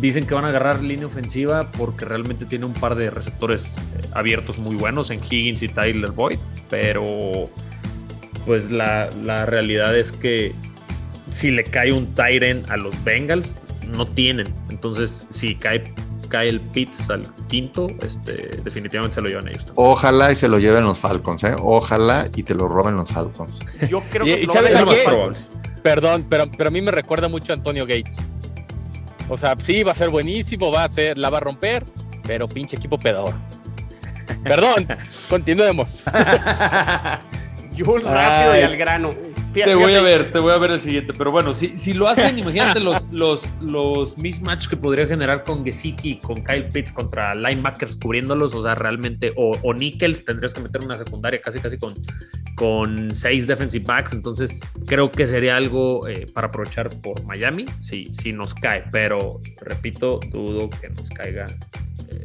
Dicen 0.00 0.26
que 0.26 0.34
van 0.34 0.46
a 0.46 0.48
agarrar 0.48 0.82
línea 0.82 1.06
ofensiva 1.06 1.70
porque 1.72 2.06
realmente 2.06 2.46
tiene 2.46 2.64
un 2.64 2.72
par 2.72 2.94
de 2.94 3.10
receptores 3.10 3.74
eh, 3.76 4.06
abiertos 4.12 4.58
muy 4.58 4.74
buenos 4.74 5.10
en 5.10 5.20
Higgins 5.22 5.62
y 5.62 5.68
Tyler 5.68 6.10
Boyd, 6.12 6.38
pero 6.70 7.50
pues 8.46 8.70
la, 8.70 9.10
realidad 9.46 9.96
es 9.96 10.12
que 10.12 10.54
si 11.30 11.50
le 11.50 11.64
cae 11.64 11.92
un 11.92 12.14
Tyren 12.14 12.64
a 12.70 12.78
los 12.78 13.04
Bengals, 13.04 13.60
no 13.86 14.06
tienen. 14.06 14.52
Entonces, 14.70 15.26
si 15.28 15.54
cae, 15.54 15.92
cae 16.28 16.48
el 16.48 16.60
Pitts 16.60 17.10
al 17.10 17.22
quinto, 17.48 17.88
este, 18.02 18.58
definitivamente 18.64 19.16
se 19.16 19.20
lo 19.20 19.28
llevan 19.28 19.48
ellos. 19.48 19.66
Ojalá 19.74 20.32
y 20.32 20.34
se 20.34 20.48
lo 20.48 20.58
lleven 20.58 20.84
los 20.84 20.98
Falcons, 20.98 21.44
¿eh? 21.44 21.54
Ojalá 21.58 22.30
y 22.34 22.42
te 22.42 22.54
lo 22.54 22.68
roben 22.68 22.96
los 22.96 23.10
Falcons. 23.10 23.58
Yo 23.88 24.02
creo 24.10 24.24
que 24.24 24.46
lo 24.46 25.32
Perdón, 25.82 26.26
pero, 26.28 26.50
pero 26.50 26.68
a 26.68 26.70
mí 26.70 26.80
me 26.80 26.90
recuerda 26.90 27.28
mucho 27.28 27.52
a 27.52 27.56
Antonio 27.56 27.86
Gates. 27.86 28.18
O 29.30 29.38
sea, 29.38 29.54
sí, 29.62 29.84
va 29.84 29.92
a 29.92 29.94
ser 29.94 30.10
buenísimo, 30.10 30.72
va 30.72 30.84
a 30.84 30.88
ser, 30.88 31.16
la 31.16 31.30
va 31.30 31.38
a 31.38 31.40
romper, 31.40 31.84
pero 32.26 32.48
pinche 32.48 32.76
equipo 32.76 32.98
pedor. 32.98 33.32
Perdón, 34.42 34.84
continuemos. 35.30 36.02
Jules 37.78 38.06
rápido 38.06 38.58
y 38.58 38.62
al 38.62 38.76
grano. 38.76 39.10
Te 39.52 39.74
voy 39.74 39.94
a 39.94 40.02
ver, 40.02 40.32
te 40.32 40.38
voy 40.38 40.52
a 40.52 40.58
ver 40.58 40.72
el 40.72 40.80
siguiente. 40.80 41.12
Pero 41.16 41.30
bueno, 41.30 41.52
si, 41.52 41.76
si 41.78 41.92
lo 41.92 42.08
hacen, 42.08 42.38
imagínate 42.38 42.80
los, 42.80 43.06
los, 43.12 43.54
los 43.60 44.18
mismatch 44.18 44.68
que 44.68 44.76
podría 44.76 45.06
generar 45.06 45.44
con 45.44 45.64
Gesicki 45.64 46.10
y 46.12 46.16
con 46.18 46.42
Kyle 46.44 46.66
Pitts 46.66 46.92
contra 46.92 47.34
linebackers 47.34 47.96
cubriéndolos. 47.96 48.54
O 48.54 48.62
sea, 48.62 48.74
realmente, 48.74 49.32
o, 49.36 49.56
o 49.62 49.74
Nickels, 49.74 50.24
tendrías 50.24 50.54
que 50.54 50.60
meter 50.60 50.84
una 50.84 50.98
secundaria 50.98 51.40
casi 51.40 51.60
casi 51.60 51.78
con 51.78 51.94
con 52.60 53.14
seis 53.14 53.46
defensive 53.46 53.86
backs, 53.86 54.12
entonces 54.12 54.52
creo 54.86 55.10
que 55.10 55.26
sería 55.26 55.56
algo 55.56 56.06
eh, 56.06 56.26
para 56.34 56.48
aprovechar 56.48 56.90
por 57.00 57.24
Miami 57.24 57.64
si, 57.80 58.12
si 58.12 58.32
nos 58.32 58.54
cae, 58.54 58.84
pero 58.92 59.40
repito, 59.62 60.20
dudo 60.30 60.68
que 60.68 60.90
nos 60.90 61.08
caiga 61.08 61.46
eh, 62.10 62.22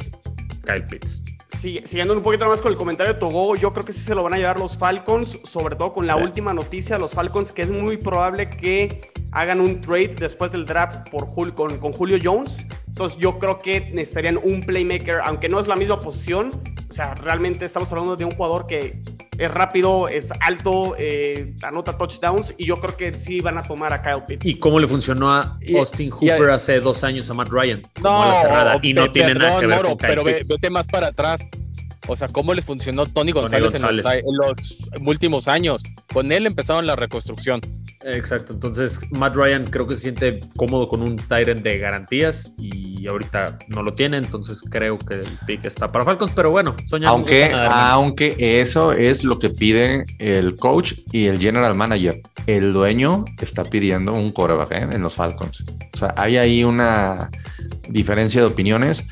Kyle 0.66 0.84
Pitts. 0.88 1.24
Siguiendo 1.52 2.14
un 2.14 2.22
poquito 2.22 2.48
más 2.48 2.62
con 2.62 2.72
el 2.72 2.78
comentario 2.78 3.14
de 3.14 3.20
Togo, 3.20 3.56
yo 3.56 3.74
creo 3.74 3.86
que 3.86 3.94
sí 3.94 4.02
se 4.02 4.16
lo 4.16 4.24
van 4.24 4.34
a 4.34 4.38
llevar 4.38 4.60
los 4.60 4.78
Falcons, 4.78 5.40
sobre 5.44 5.76
todo 5.76 5.94
con 5.94 6.08
la 6.08 6.16
última 6.16 6.54
noticia, 6.54 6.98
los 6.98 7.14
Falcons, 7.14 7.52
que 7.52 7.64
es 7.64 7.72
muy 7.72 7.98
probable 7.98 8.50
que 8.50 9.12
hagan 9.32 9.60
un 9.60 9.82
trade 9.82 10.16
después 10.16 10.52
del 10.52 10.66
draft 10.66 11.10
por 11.10 11.34
con, 11.54 11.78
con 11.78 11.94
Julio 11.94 12.18
Jones. 12.22 12.66
Entonces 12.88 13.18
yo 13.18 13.40
creo 13.40 13.60
que 13.60 13.92
necesitarían 13.92 14.40
un 14.42 14.62
playmaker, 14.62 15.20
aunque 15.24 15.50
no 15.50 15.60
es 15.60 15.68
la 15.68 15.76
misma 15.76 16.00
posición. 16.00 16.52
O 16.90 16.94
sea, 16.94 17.14
realmente 17.16 17.66
estamos 17.66 17.92
hablando 17.92 18.16
de 18.16 18.24
un 18.24 18.32
jugador 18.32 18.68
que 18.68 19.02
es 19.38 19.52
rápido, 19.52 20.08
es 20.08 20.32
alto, 20.42 20.96
eh, 20.98 21.54
anota 21.64 21.98
touchdowns 21.98 22.54
y 22.58 22.66
yo 22.66 22.80
creo 22.80 22.96
que 22.96 23.14
sí 23.14 23.42
van 23.42 23.58
a 23.58 23.64
tomar 23.64 23.94
a 23.94 24.02
Kyle 24.02 24.24
Pitts. 24.28 24.46
¿Y 24.46 24.60
cómo 24.60 24.80
le 24.80 24.88
funcionó 24.88 25.32
a 25.32 25.58
Austin 25.76 26.10
Hooper 26.12 26.52
hace 26.52 26.80
dos 26.80 27.04
años 27.04 27.30
a 27.30 27.34
Matt 27.34 27.50
Ryan? 27.50 27.82
No, 28.02 28.26
la 28.26 28.42
cerrada, 28.42 28.80
y 28.82 28.94
no 28.94 29.12
tiene 29.12 29.36
nada 29.36 29.60
que 29.60 29.68
ver 29.68 29.82
con 29.82 29.98
Kyle 29.98 30.10
Pero 30.10 30.24
vete 30.24 30.70
más 30.70 30.88
para 30.88 31.08
atrás. 31.08 31.48
O 32.08 32.16
sea, 32.16 32.28
¿cómo 32.28 32.54
les 32.54 32.66
funcionó 32.66 33.06
Tony 33.06 33.32
González, 33.32 33.74
En, 33.74 33.82
los, 33.82 34.78
últimos 35.04 35.48
años? 35.48 35.82
Con 36.14 36.32
él 36.32 36.46
empezaron 36.46 36.86
la 36.86 36.96
reconstrucción. 36.96 37.62
Exacto, 38.04 38.54
entonces 38.54 39.00
Matt 39.12 39.36
Ryan 39.36 39.66
creo 39.66 39.88
que 39.88 39.96
se 39.96 40.02
siente 40.02 40.40
cómodo 40.56 40.88
con 40.88 41.02
un 41.02 41.16
Tyrant 41.16 41.62
de 41.62 41.80
garantías 41.80 42.54
y 42.60 42.95
ahorita 43.08 43.60
no 43.68 43.84
lo 43.84 43.94
tiene, 43.94 44.18
entonces 44.18 44.64
creo 44.70 44.98
que 44.98 45.16
el 45.16 45.28
pick 45.46 45.66
está 45.66 45.92
para 45.92 46.06
Falcons, 46.06 46.32
pero 46.36 46.52
bueno, 46.52 46.76
soñamos. 46.86 47.16
Aunque, 47.16 47.52
aunque 47.54 48.36
eso 48.62 48.92
es 48.92 49.24
lo 49.24 49.40
que 49.40 49.50
pide 49.50 50.06
el 50.20 50.56
coach 50.56 50.94
y 51.12 51.26
el 51.26 51.40
general 51.40 51.76
manager. 51.76 52.22
El 52.48 52.74
dueño 52.74 53.26
está 53.42 53.64
pidiendo 53.64 54.14
un 54.14 54.32
coreback 54.32 54.72
¿eh? 54.72 54.88
en 54.92 55.02
los 55.02 55.16
Falcons. 55.16 55.66
O 55.94 55.98
sea, 55.98 56.14
hay 56.18 56.38
ahí 56.38 56.64
una 56.64 57.30
diferencia 57.90 58.42
de 58.42 58.48
opiniones. 58.48 59.06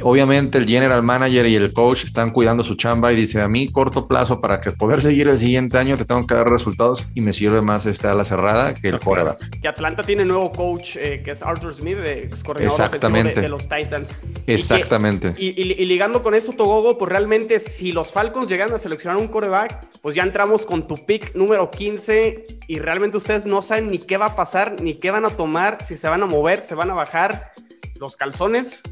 Obviamente 0.00 0.56
el 0.56 0.66
general 0.66 1.02
manager 1.02 1.46
y 1.46 1.54
el 1.54 1.72
coach 1.72 2.04
están 2.04 2.30
cuidando 2.30 2.64
su 2.64 2.76
chamba 2.76 3.12
y 3.12 3.16
dice 3.16 3.42
a 3.42 3.48
mí 3.48 3.68
corto 3.68 4.08
plazo 4.08 4.40
para 4.40 4.60
que 4.60 4.70
poder 4.70 5.02
seguir 5.02 5.28
el 5.28 5.36
siguiente 5.36 5.76
año 5.76 5.98
te 5.98 6.06
tengo 6.06 6.26
que 6.26 6.34
dar 6.34 6.48
resultados 6.48 7.06
y 7.14 7.20
me 7.20 7.32
sirve 7.34 7.60
más 7.60 7.84
esta 7.84 8.10
ala 8.10 8.24
cerrada 8.24 8.72
que 8.72 8.88
el 8.88 8.98
quarterback. 8.98 9.60
Que 9.60 9.68
Atlanta 9.68 10.02
tiene 10.02 10.24
nuevo 10.24 10.50
coach 10.50 10.96
eh, 10.96 11.20
que 11.22 11.32
es 11.32 11.42
Arthur 11.42 11.74
Smith, 11.74 11.98
ex 12.04 12.42
Exactamente. 12.58 13.31
De, 13.40 13.48
los 13.48 13.68
Titans. 13.68 14.10
Exactamente. 14.46 15.34
Y, 15.38 15.52
ligando 15.84 16.22
con 16.22 16.34
eso, 16.34 16.52
Togogo, 16.52 16.98
pues 16.98 17.10
realmente 17.10 17.60
si 17.60 17.92
los 17.92 18.12
Falcons 18.12 18.48
llegan 18.48 18.72
a 18.72 18.78
seleccionar 18.78 19.18
un 19.18 19.28
quarterback, 19.28 19.86
pues 20.00 20.14
ya 20.14 20.22
entramos 20.22 20.66
con 20.66 20.86
tu 20.86 21.06
pick 21.06 21.34
número 21.34 21.70
15 21.70 22.46
y 22.68 22.78
realmente 22.78 23.16
ustedes 23.16 23.46
no 23.46 23.62
saben 23.62 23.88
ni 23.88 23.98
qué 23.98 24.16
va 24.16 24.26
a 24.26 24.36
pasar, 24.36 24.80
ni 24.80 24.94
qué 24.94 25.10
van 25.10 25.24
a 25.24 25.30
tomar, 25.30 25.82
si 25.82 25.96
se 25.96 26.08
van 26.08 26.22
a 26.22 26.26
mover, 26.26 26.62
se 26.62 26.74
van 26.74 26.90
a 26.90 26.94
bajar 26.94 27.52
los 27.98 28.16
calzones 28.16 28.82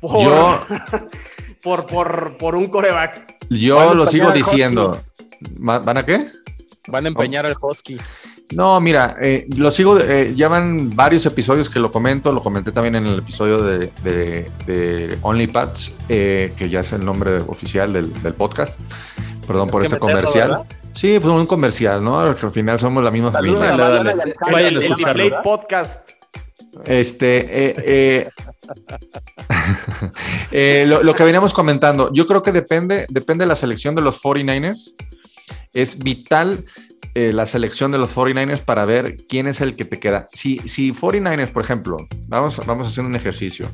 por, 0.00 0.22
yo, 0.22 0.60
por, 1.62 1.86
por, 1.86 2.36
por, 2.36 2.56
un 2.56 2.66
coreback. 2.66 3.36
Yo 3.50 3.94
lo 3.94 4.06
sigo 4.06 4.30
diciendo. 4.32 5.02
¿Van 5.58 5.96
a 5.96 6.04
qué? 6.04 6.30
Van 6.88 7.04
a 7.04 7.08
empeñar 7.08 7.46
al 7.46 7.56
Husky. 7.60 7.96
No, 8.54 8.80
mira, 8.80 9.16
eh, 9.20 9.46
lo 9.56 9.70
sigo, 9.70 9.98
eh, 9.98 10.32
ya 10.36 10.48
van 10.48 10.94
varios 10.94 11.24
episodios 11.26 11.68
que 11.68 11.78
lo 11.78 11.90
comento, 11.90 12.32
lo 12.32 12.42
comenté 12.42 12.72
también 12.72 12.96
en 12.96 13.06
el 13.06 13.18
episodio 13.18 13.62
de, 13.62 13.90
de, 14.04 15.18
OnlyPads, 15.22 15.94
eh, 16.08 16.52
que 16.56 16.68
ya 16.68 16.80
es 16.80 16.92
el 16.92 17.04
nombre 17.04 17.38
oficial 17.46 17.92
del, 17.92 18.34
podcast. 18.34 18.80
Perdón 19.46 19.68
por 19.68 19.82
este 19.82 19.98
comercial. 19.98 20.62
Sí, 20.92 21.18
pues 21.18 21.32
un 21.32 21.46
comercial, 21.46 22.04
¿no? 22.04 22.22
Porque 22.26 22.46
al 22.46 22.52
final 22.52 22.78
somos 22.78 23.02
la 23.02 23.10
misma 23.10 23.30
familia. 23.30 23.76
Vayan 24.50 24.76
a 24.76 25.10
el 25.12 25.34
Podcast. 25.42 26.10
Este, 26.84 27.68
eh, 27.68 27.74
eh, 27.78 28.28
eh, 30.52 30.84
lo, 30.86 31.14
que 31.14 31.24
veníamos 31.24 31.52
comentando, 31.52 32.10
yo 32.12 32.26
creo 32.26 32.42
que 32.42 32.50
depende, 32.50 33.06
depende 33.10 33.44
de 33.44 33.48
la 33.48 33.56
selección 33.56 33.94
de 33.94 34.02
los 34.02 34.22
49ers. 34.22 34.94
Es 35.72 35.98
vital 35.98 36.64
la 37.14 37.46
selección 37.46 37.92
de 37.92 37.98
los 37.98 38.16
49ers 38.16 38.62
para 38.62 38.84
ver 38.84 39.16
quién 39.28 39.46
es 39.46 39.60
el 39.60 39.76
que 39.76 39.84
te 39.84 39.98
queda. 39.98 40.28
Si, 40.32 40.60
si 40.66 40.92
49ers, 40.92 41.50
por 41.50 41.62
ejemplo, 41.62 41.96
vamos, 42.26 42.60
vamos 42.66 42.88
haciendo 42.88 43.10
un 43.10 43.16
ejercicio. 43.16 43.70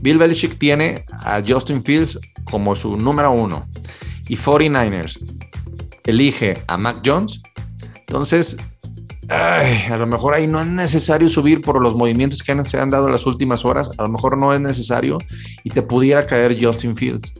Bill 0.00 0.18
Belichick 0.18 0.58
tiene 0.58 1.04
a 1.10 1.42
Justin 1.46 1.82
Fields 1.82 2.18
como 2.44 2.74
su 2.74 2.96
número 2.96 3.30
uno 3.30 3.68
y 4.28 4.36
49ers 4.36 5.18
elige 6.04 6.62
a 6.66 6.76
Mac 6.76 7.02
Jones. 7.04 7.40
Entonces, 8.06 8.56
a 9.28 9.96
lo 9.96 10.06
mejor 10.06 10.34
ahí 10.34 10.46
no 10.46 10.60
es 10.60 10.66
necesario 10.66 11.28
subir 11.28 11.62
por 11.62 11.80
los 11.80 11.94
movimientos 11.94 12.42
que 12.42 12.64
se 12.64 12.78
han 12.78 12.90
dado 12.90 13.08
las 13.08 13.26
últimas 13.26 13.64
horas, 13.64 13.90
a 13.96 14.02
lo 14.02 14.08
mejor 14.08 14.36
no 14.36 14.52
es 14.52 14.60
necesario 14.60 15.18
y 15.64 15.70
te 15.70 15.82
pudiera 15.82 16.26
caer 16.26 16.62
Justin 16.62 16.94
Fields. 16.94 17.32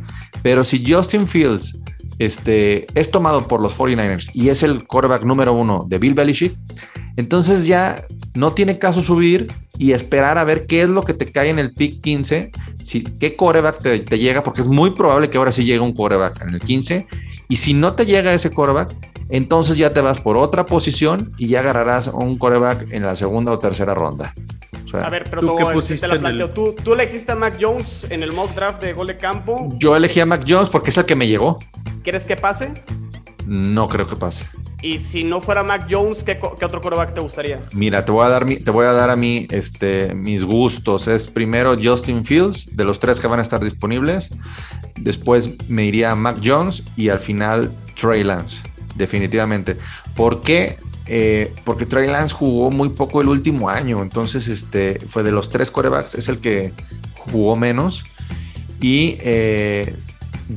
Pero 0.42 0.64
si 0.64 0.82
Justin 0.86 1.26
Fields 1.26 1.78
este, 2.18 2.86
es 2.98 3.10
tomado 3.10 3.48
por 3.48 3.60
los 3.60 3.78
49ers 3.78 4.30
y 4.34 4.48
es 4.48 4.62
el 4.62 4.86
quarterback 4.86 5.24
número 5.24 5.52
uno 5.52 5.84
de 5.88 5.98
Bill 5.98 6.14
Belichick, 6.14 6.56
entonces 7.16 7.64
ya 7.64 8.02
no 8.34 8.52
tiene 8.52 8.78
caso 8.78 9.02
subir 9.02 9.52
y 9.78 9.92
esperar 9.92 10.38
a 10.38 10.44
ver 10.44 10.66
qué 10.66 10.82
es 10.82 10.88
lo 10.88 11.02
que 11.02 11.14
te 11.14 11.26
cae 11.26 11.50
en 11.50 11.58
el 11.58 11.72
pick 11.72 12.00
15, 12.00 12.52
si, 12.82 13.02
qué 13.02 13.36
quarterback 13.36 13.82
te, 13.82 13.98
te 14.00 14.18
llega, 14.18 14.42
porque 14.42 14.60
es 14.60 14.68
muy 14.68 14.90
probable 14.90 15.30
que 15.30 15.38
ahora 15.38 15.52
sí 15.52 15.64
llegue 15.64 15.80
un 15.80 15.92
quarterback 15.92 16.40
en 16.42 16.54
el 16.54 16.60
15. 16.60 17.06
Y 17.48 17.56
si 17.56 17.74
no 17.74 17.94
te 17.94 18.06
llega 18.06 18.32
ese 18.32 18.50
quarterback, 18.50 18.94
entonces 19.28 19.76
ya 19.76 19.90
te 19.90 20.00
vas 20.00 20.20
por 20.20 20.36
otra 20.36 20.64
posición 20.64 21.32
y 21.38 21.48
ya 21.48 21.60
agarrarás 21.60 22.08
un 22.08 22.36
coreback 22.36 22.92
en 22.92 23.02
la 23.02 23.14
segunda 23.14 23.52
o 23.52 23.58
tercera 23.58 23.94
ronda. 23.94 24.34
A 24.94 25.08
ver, 25.08 25.24
pero 25.24 25.40
¿Tú, 25.40 25.46
la 25.46 26.50
¿Tú, 26.50 26.74
¿Tú, 26.82 26.92
elegiste 26.94 27.32
a 27.32 27.36
Mac 27.36 27.58
Jones 27.60 28.06
en 28.10 28.22
el 28.22 28.32
mock 28.32 28.54
draft 28.54 28.82
de 28.82 28.92
gol 28.92 29.06
de 29.06 29.16
campo. 29.16 29.68
Yo 29.78 29.96
elegí 29.96 30.20
a 30.20 30.26
Mac 30.26 30.44
Jones 30.46 30.68
porque 30.68 30.90
es 30.90 30.98
el 30.98 31.04
que 31.04 31.16
me 31.16 31.26
llegó. 31.26 31.58
¿Quieres 32.02 32.24
que 32.24 32.36
pase? 32.36 32.72
No 33.46 33.88
creo 33.88 34.06
que 34.06 34.16
pase. 34.16 34.46
Y 34.82 34.98
si 34.98 35.24
no 35.24 35.40
fuera 35.40 35.62
Mac 35.62 35.86
Jones, 35.88 36.22
¿qué, 36.22 36.38
otro 36.42 36.80
coreback 36.80 37.14
te 37.14 37.20
gustaría? 37.20 37.60
Mira, 37.72 38.04
te 38.04 38.12
voy 38.12 38.26
a 38.26 38.28
dar, 38.28 38.44
mi, 38.44 38.56
te 38.56 38.70
voy 38.70 38.86
a, 38.86 38.92
dar 38.92 39.10
a 39.10 39.16
mí 39.16 39.46
este, 39.50 40.14
mis 40.14 40.44
gustos. 40.44 41.08
Es 41.08 41.28
primero 41.28 41.76
Justin 41.82 42.24
Fields, 42.24 42.76
de 42.76 42.84
los 42.84 42.98
tres 42.98 43.20
que 43.20 43.26
van 43.26 43.38
a 43.38 43.42
estar 43.42 43.62
disponibles. 43.62 44.30
Después 44.96 45.68
me 45.68 45.84
iría 45.84 46.10
a 46.10 46.16
Mac 46.16 46.38
Jones 46.44 46.82
y 46.96 47.08
al 47.08 47.20
final 47.20 47.72
Trey 47.94 48.24
Lance 48.24 48.72
definitivamente. 48.94 49.76
¿Por 50.16 50.40
qué? 50.40 50.76
Eh, 51.06 51.52
porque 51.64 51.84
Trey 51.84 52.08
Lance 52.08 52.34
jugó 52.34 52.70
muy 52.70 52.90
poco 52.90 53.20
el 53.20 53.28
último 53.28 53.68
año, 53.68 54.02
entonces 54.02 54.48
este, 54.48 55.00
fue 55.00 55.22
de 55.22 55.32
los 55.32 55.48
tres 55.48 55.70
corebacks, 55.70 56.14
es 56.14 56.28
el 56.28 56.38
que 56.38 56.72
jugó 57.16 57.56
menos. 57.56 58.04
Y 58.80 59.16
eh, 59.20 59.96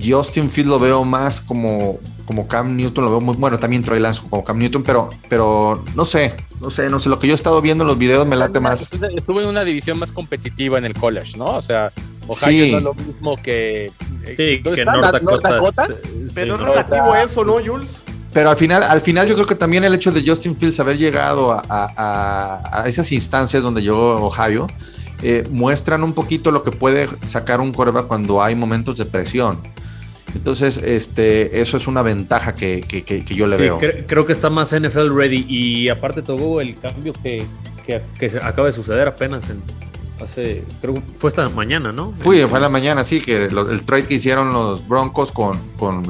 Justin 0.03 0.49
Field 0.49 0.69
lo 0.69 0.79
veo 0.79 1.03
más 1.03 1.41
como, 1.41 1.99
como 2.25 2.47
Cam 2.47 2.75
Newton, 2.75 3.05
lo 3.05 3.11
veo 3.11 3.21
muy 3.21 3.35
bueno, 3.35 3.57
también 3.57 3.83
Trey 3.83 3.99
Lance 3.99 4.21
como 4.21 4.43
Cam 4.43 4.57
Newton, 4.57 4.83
pero, 4.83 5.09
pero 5.29 5.83
no 5.95 6.05
sé, 6.05 6.35
no 6.61 6.69
sé, 6.69 6.89
no 6.89 6.99
sé, 6.99 7.09
lo 7.09 7.19
que 7.19 7.27
yo 7.27 7.33
he 7.33 7.35
estado 7.35 7.61
viendo 7.61 7.83
en 7.83 7.87
los 7.87 7.97
videos 7.97 8.27
me 8.27 8.35
late 8.35 8.59
más. 8.59 8.81
Estuve 8.93 9.41
en 9.43 9.49
una 9.49 9.63
división 9.63 9.99
más 9.99 10.11
competitiva 10.11 10.77
en 10.77 10.85
el 10.85 10.93
college, 10.93 11.37
¿no? 11.37 11.45
O 11.45 11.61
sea, 11.61 11.91
Ohio 12.27 12.71
no 12.71 12.77
es 12.77 12.83
lo 12.83 12.93
mismo 12.93 13.37
que... 13.41 13.91
Sí, 14.25 14.61
que 14.63 14.85
North 14.85 15.11
Dakota. 15.11 15.87
Pero 16.33 16.55
es 16.55 16.59
relativo 16.59 17.15
eso, 17.15 17.43
¿no, 17.43 17.57
Jules? 17.63 17.99
Pero 18.35 18.49
al 18.49 18.57
final, 18.57 18.83
al 18.83 18.99
final 18.99 19.29
yo 19.29 19.33
creo 19.35 19.47
que 19.47 19.55
también 19.55 19.85
el 19.85 19.95
hecho 19.95 20.11
de 20.11 20.21
Justin 20.21 20.57
Fields 20.57 20.77
haber 20.81 20.97
llegado 20.97 21.53
a, 21.53 22.83
esas 22.85 23.13
instancias 23.13 23.63
donde 23.63 23.81
llegó 23.81 24.17
Ohio, 24.17 24.67
eh, 25.23 25.47
muestran 25.51 26.03
un 26.03 26.11
poquito 26.11 26.51
lo 26.51 26.61
que 26.61 26.71
puede 26.71 27.07
sacar 27.25 27.61
un 27.61 27.71
coreback 27.71 28.07
cuando 28.07 28.43
hay 28.43 28.53
momentos 28.53 28.97
de 28.97 29.05
presión. 29.05 29.61
Entonces, 30.35 30.81
este, 30.83 31.61
eso 31.61 31.77
es 31.77 31.87
una 31.87 32.01
ventaja 32.01 32.55
que, 32.55 32.83
yo 33.25 33.47
le 33.47 33.55
veo. 33.55 33.79
creo 34.05 34.25
que 34.25 34.33
está 34.33 34.49
más 34.49 34.75
NFL 34.77 35.15
ready 35.15 35.45
y 35.47 35.87
aparte 35.87 36.21
todo 36.21 36.59
el 36.59 36.77
cambio 36.77 37.13
que, 37.23 37.45
que, 37.87 38.01
acaba 38.43 38.67
de 38.67 38.73
suceder 38.73 39.07
apenas 39.07 39.49
en, 39.49 39.63
hace, 40.21 40.65
creo 40.81 40.95
que 40.95 41.01
fue 41.19 41.29
esta 41.29 41.47
mañana, 41.47 41.93
¿no? 41.93 42.11
Fue, 42.17 42.45
fue 42.49 42.59
la 42.59 42.67
mañana, 42.67 43.05
sí, 43.05 43.21
que 43.21 43.45
el 43.45 43.83
trade 43.85 44.03
que 44.03 44.15
hicieron 44.15 44.51
los 44.51 44.85
Broncos 44.85 45.31
con, 45.31 45.57
con 45.77 46.03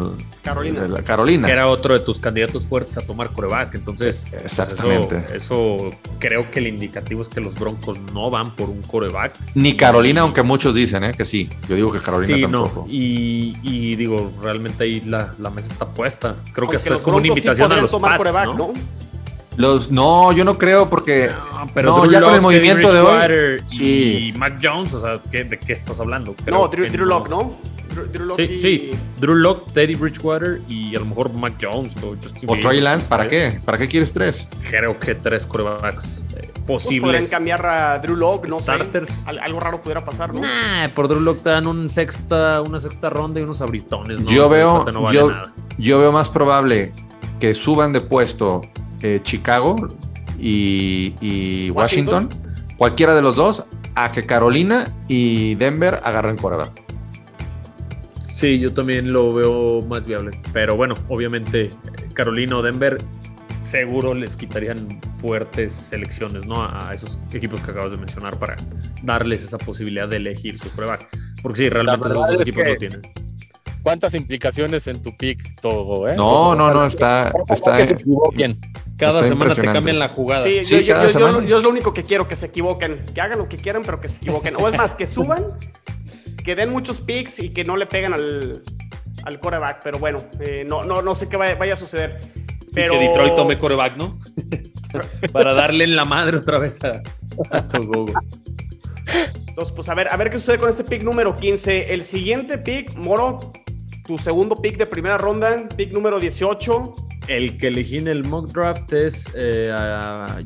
Carolina. 0.45 0.87
La 0.87 1.03
Carolina. 1.03 1.47
Que 1.47 1.53
era 1.53 1.67
otro 1.67 1.95
de 1.95 1.99
tus 1.99 2.19
candidatos 2.19 2.65
fuertes 2.65 2.97
a 2.97 3.01
tomar 3.01 3.29
coreback. 3.31 3.73
Entonces, 3.75 4.27
pues, 4.29 4.43
exactamente. 4.43 5.25
eso, 5.33 5.91
creo 6.19 6.49
que 6.51 6.59
el 6.59 6.67
indicativo 6.67 7.23
es 7.23 7.29
que 7.29 7.41
los 7.41 7.55
Broncos 7.55 7.97
no 8.13 8.29
van 8.29 8.55
por 8.55 8.69
un 8.69 8.81
coreback. 8.83 9.35
Ni 9.55 9.75
Carolina, 9.75 10.21
aunque 10.21 10.43
muchos 10.43 10.75
dicen 10.75 11.03
¿eh? 11.03 11.13
que 11.13 11.25
sí. 11.25 11.49
Yo 11.67 11.75
digo 11.75 11.91
que 11.91 11.99
Carolina 11.99 12.39
tampoco. 12.41 12.85
Y, 12.87 13.95
digo, 13.95 14.31
realmente 14.41 14.83
ahí 14.83 15.01
la, 15.01 15.33
mesa 15.53 15.73
está 15.73 15.87
puesta. 15.87 16.35
Creo 16.53 16.69
que 16.69 16.77
hasta 16.77 16.93
es 16.93 17.01
como 17.01 17.17
una 17.17 17.27
invitación 17.27 17.71
a 17.71 17.81
los 17.81 17.91
Pats, 17.91 18.55
¿no? 18.55 18.73
Los, 19.57 19.89
no, 19.89 20.33
yo 20.33 20.43
no 20.43 20.57
creo 20.57 20.89
porque. 20.89 21.29
No, 21.29 21.69
pero 21.73 22.11
ya 22.11 22.21
con 22.21 22.33
el 22.33 22.41
movimiento 22.41 22.93
de 22.93 22.99
hoy. 22.99 23.63
Sí. 23.69 24.31
Y 24.33 24.37
Mac 24.37 24.59
Jones, 24.61 24.93
o 24.93 24.99
sea, 24.99 25.17
¿de 25.17 25.57
qué 25.57 25.73
estás 25.73 25.99
hablando? 25.99 26.35
no, 26.45 26.67
Drew, 26.67 26.89
Drew 26.89 27.05
Lock, 27.05 27.29
¿no? 27.29 27.57
Drew, 27.95 28.35
sí, 28.35 28.59
sí, 28.59 28.91
Drew 29.19 29.35
Lock, 29.35 29.71
Teddy 29.71 29.95
Bridgewater 29.95 30.61
y 30.67 30.95
a 30.95 30.99
lo 30.99 31.05
mejor 31.05 31.33
Mac 31.33 31.53
Jones 31.61 31.95
o 32.03 32.15
Justin 32.21 32.49
O 32.49 32.59
Trey 32.59 32.81
Lance, 32.81 33.07
¿para 33.07 33.27
qué? 33.27 33.59
¿Para 33.63 33.77
qué 33.77 33.87
quieres 33.87 34.11
tres? 34.11 34.47
Creo 34.69 34.99
que 34.99 35.15
tres 35.15 35.45
corebacks 35.45 36.23
eh, 36.35 36.51
pues 36.65 36.83
posibles. 36.83 37.01
podrían 37.01 37.29
cambiar 37.29 37.65
a 37.65 37.99
Drew 37.99 38.15
Lock, 38.15 38.47
no 38.47 38.59
Starters. 38.59 39.09
sé. 39.09 39.39
Algo 39.41 39.59
raro 39.59 39.81
pudiera 39.81 40.03
pasar, 40.03 40.33
¿no? 40.33 40.41
Nah, 40.41 40.89
por 40.89 41.07
Drew 41.07 41.21
Lock 41.21 41.43
te 41.43 41.49
dan 41.49 41.67
un 41.67 41.89
sexta, 41.89 42.61
una 42.61 42.79
sexta 42.79 43.09
ronda 43.09 43.39
y 43.39 43.43
unos 43.43 43.61
abritones. 43.61 44.21
¿no? 44.21 44.29
Yo 44.29 44.49
veo, 44.49 44.85
yo, 45.11 45.31
yo 45.77 45.99
veo 45.99 46.11
más 46.11 46.29
probable 46.29 46.91
que 47.39 47.53
suban 47.53 47.93
de 47.93 48.01
puesto 48.01 48.61
eh, 49.01 49.19
Chicago 49.21 49.75
y, 50.39 51.71
Washington, 51.73 52.29
cualquiera 52.77 53.15
de 53.15 53.21
los 53.21 53.35
dos, 53.35 53.65
a 53.95 54.11
que 54.11 54.25
Carolina 54.25 54.93
y 55.07 55.55
Denver 55.55 55.99
agarren 56.03 56.37
quarterback. 56.37 56.84
Sí, 58.35 58.59
yo 58.59 58.73
también 58.73 59.13
lo 59.13 59.33
veo 59.33 59.81
más 59.83 60.05
viable. 60.05 60.37
Pero 60.51 60.75
bueno, 60.75 60.93
obviamente 61.07 61.69
Carolina 62.13 62.57
o 62.57 62.61
Denver 62.61 62.97
seguro 63.61 64.13
les 64.13 64.35
quitarían 64.35 64.99
fuertes 65.21 65.71
selecciones 65.71 66.45
¿no? 66.45 66.61
a 66.61 66.91
esos 66.93 67.17
equipos 67.31 67.61
que 67.61 67.71
acabas 67.71 67.91
de 67.91 67.97
mencionar 67.97 68.37
para 68.37 68.57
darles 69.03 69.41
esa 69.41 69.57
posibilidad 69.57 70.09
de 70.09 70.17
elegir 70.17 70.59
su 70.59 70.67
prueba. 70.71 70.99
Porque 71.41 71.59
sí, 71.59 71.69
realmente 71.69 72.07
esos 72.07 72.27
dos 72.27 72.41
equipos 72.41 72.65
no 72.67 72.75
tienen. 72.75 73.01
¿Cuántas 73.81 74.13
implicaciones 74.15 74.85
en 74.87 75.01
tu 75.01 75.15
pick 75.15 75.61
todo, 75.61 76.09
eh? 76.09 76.15
No, 76.17 76.55
no, 76.55 76.73
no, 76.73 76.85
está. 76.85 77.31
está 77.47 77.77
que 77.77 77.85
se 77.85 77.93
equivoquen. 77.93 78.59
Cada 78.97 79.23
semana 79.23 79.55
te 79.55 79.61
cambian 79.61 79.97
la 79.97 80.09
jugada. 80.09 80.43
Sí, 80.43 80.61
sí 80.65 80.83
yo, 80.83 81.07
yo, 81.07 81.07
yo, 81.07 81.41
yo, 81.41 81.57
es 81.59 81.63
lo 81.63 81.69
único 81.69 81.93
que 81.93 82.03
quiero, 82.03 82.27
que 82.27 82.35
se 82.35 82.47
equivoquen. 82.47 83.05
Que 83.13 83.21
hagan 83.21 83.37
lo 83.37 83.47
que 83.47 83.55
quieran, 83.55 83.83
pero 83.85 84.01
que 84.01 84.09
se 84.09 84.17
equivoquen. 84.17 84.57
O 84.57 84.67
es 84.67 84.75
más, 84.75 84.93
que 84.93 85.07
suban, 85.07 85.53
que 86.45 86.55
den 86.55 86.69
muchos 86.69 87.01
picks 87.01 87.39
y 87.39 87.49
que 87.49 87.63
no 87.63 87.75
le 87.75 87.87
peguen 87.87 88.13
al, 88.13 88.61
al 89.23 89.39
coreback. 89.39 89.81
Pero 89.83 89.99
bueno, 89.99 90.23
eh, 90.39 90.63
no, 90.65 90.83
no, 90.83 91.01
no 91.01 91.15
sé 91.15 91.27
qué 91.27 91.37
vaya, 91.37 91.55
vaya 91.55 91.73
a 91.73 91.77
suceder. 91.77 92.19
Pero... 92.73 92.95
Y 92.95 92.99
que 92.99 93.07
Detroit 93.07 93.35
tome 93.35 93.57
coreback, 93.57 93.97
¿no? 93.97 94.17
Para 95.33 95.53
darle 95.53 95.83
en 95.83 95.95
la 95.95 96.05
madre 96.05 96.37
otra 96.37 96.59
vez 96.59 96.81
a, 96.83 97.01
a 97.51 97.67
Togo. 97.67 98.05
Entonces, 99.47 99.73
pues 99.75 99.89
a 99.89 99.95
ver, 99.95 100.07
a 100.09 100.17
ver 100.17 100.29
qué 100.29 100.39
sucede 100.39 100.57
con 100.57 100.69
este 100.69 100.83
pick 100.83 101.03
número 101.03 101.35
15. 101.35 101.93
El 101.93 102.03
siguiente 102.03 102.57
pick, 102.57 102.95
Moro, 102.95 103.53
tu 104.05 104.17
segundo 104.17 104.55
pick 104.55 104.77
de 104.77 104.85
primera 104.85 105.17
ronda, 105.17 105.67
pick 105.75 105.91
número 105.91 106.19
18. 106.19 106.95
El 107.27 107.57
que 107.57 107.67
elegí 107.67 107.97
en 107.97 108.07
el 108.07 108.23
mock 108.23 108.51
draft 108.51 108.93
es 108.93 109.27
eh, 109.35 109.67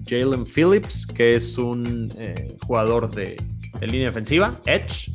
Jalen 0.06 0.46
Phillips, 0.46 1.06
que 1.06 1.34
es 1.34 1.58
un 1.58 2.10
eh, 2.18 2.56
jugador 2.66 3.14
de, 3.14 3.36
línea 3.82 4.08
defensiva, 4.08 4.60
Edge, 4.66 5.12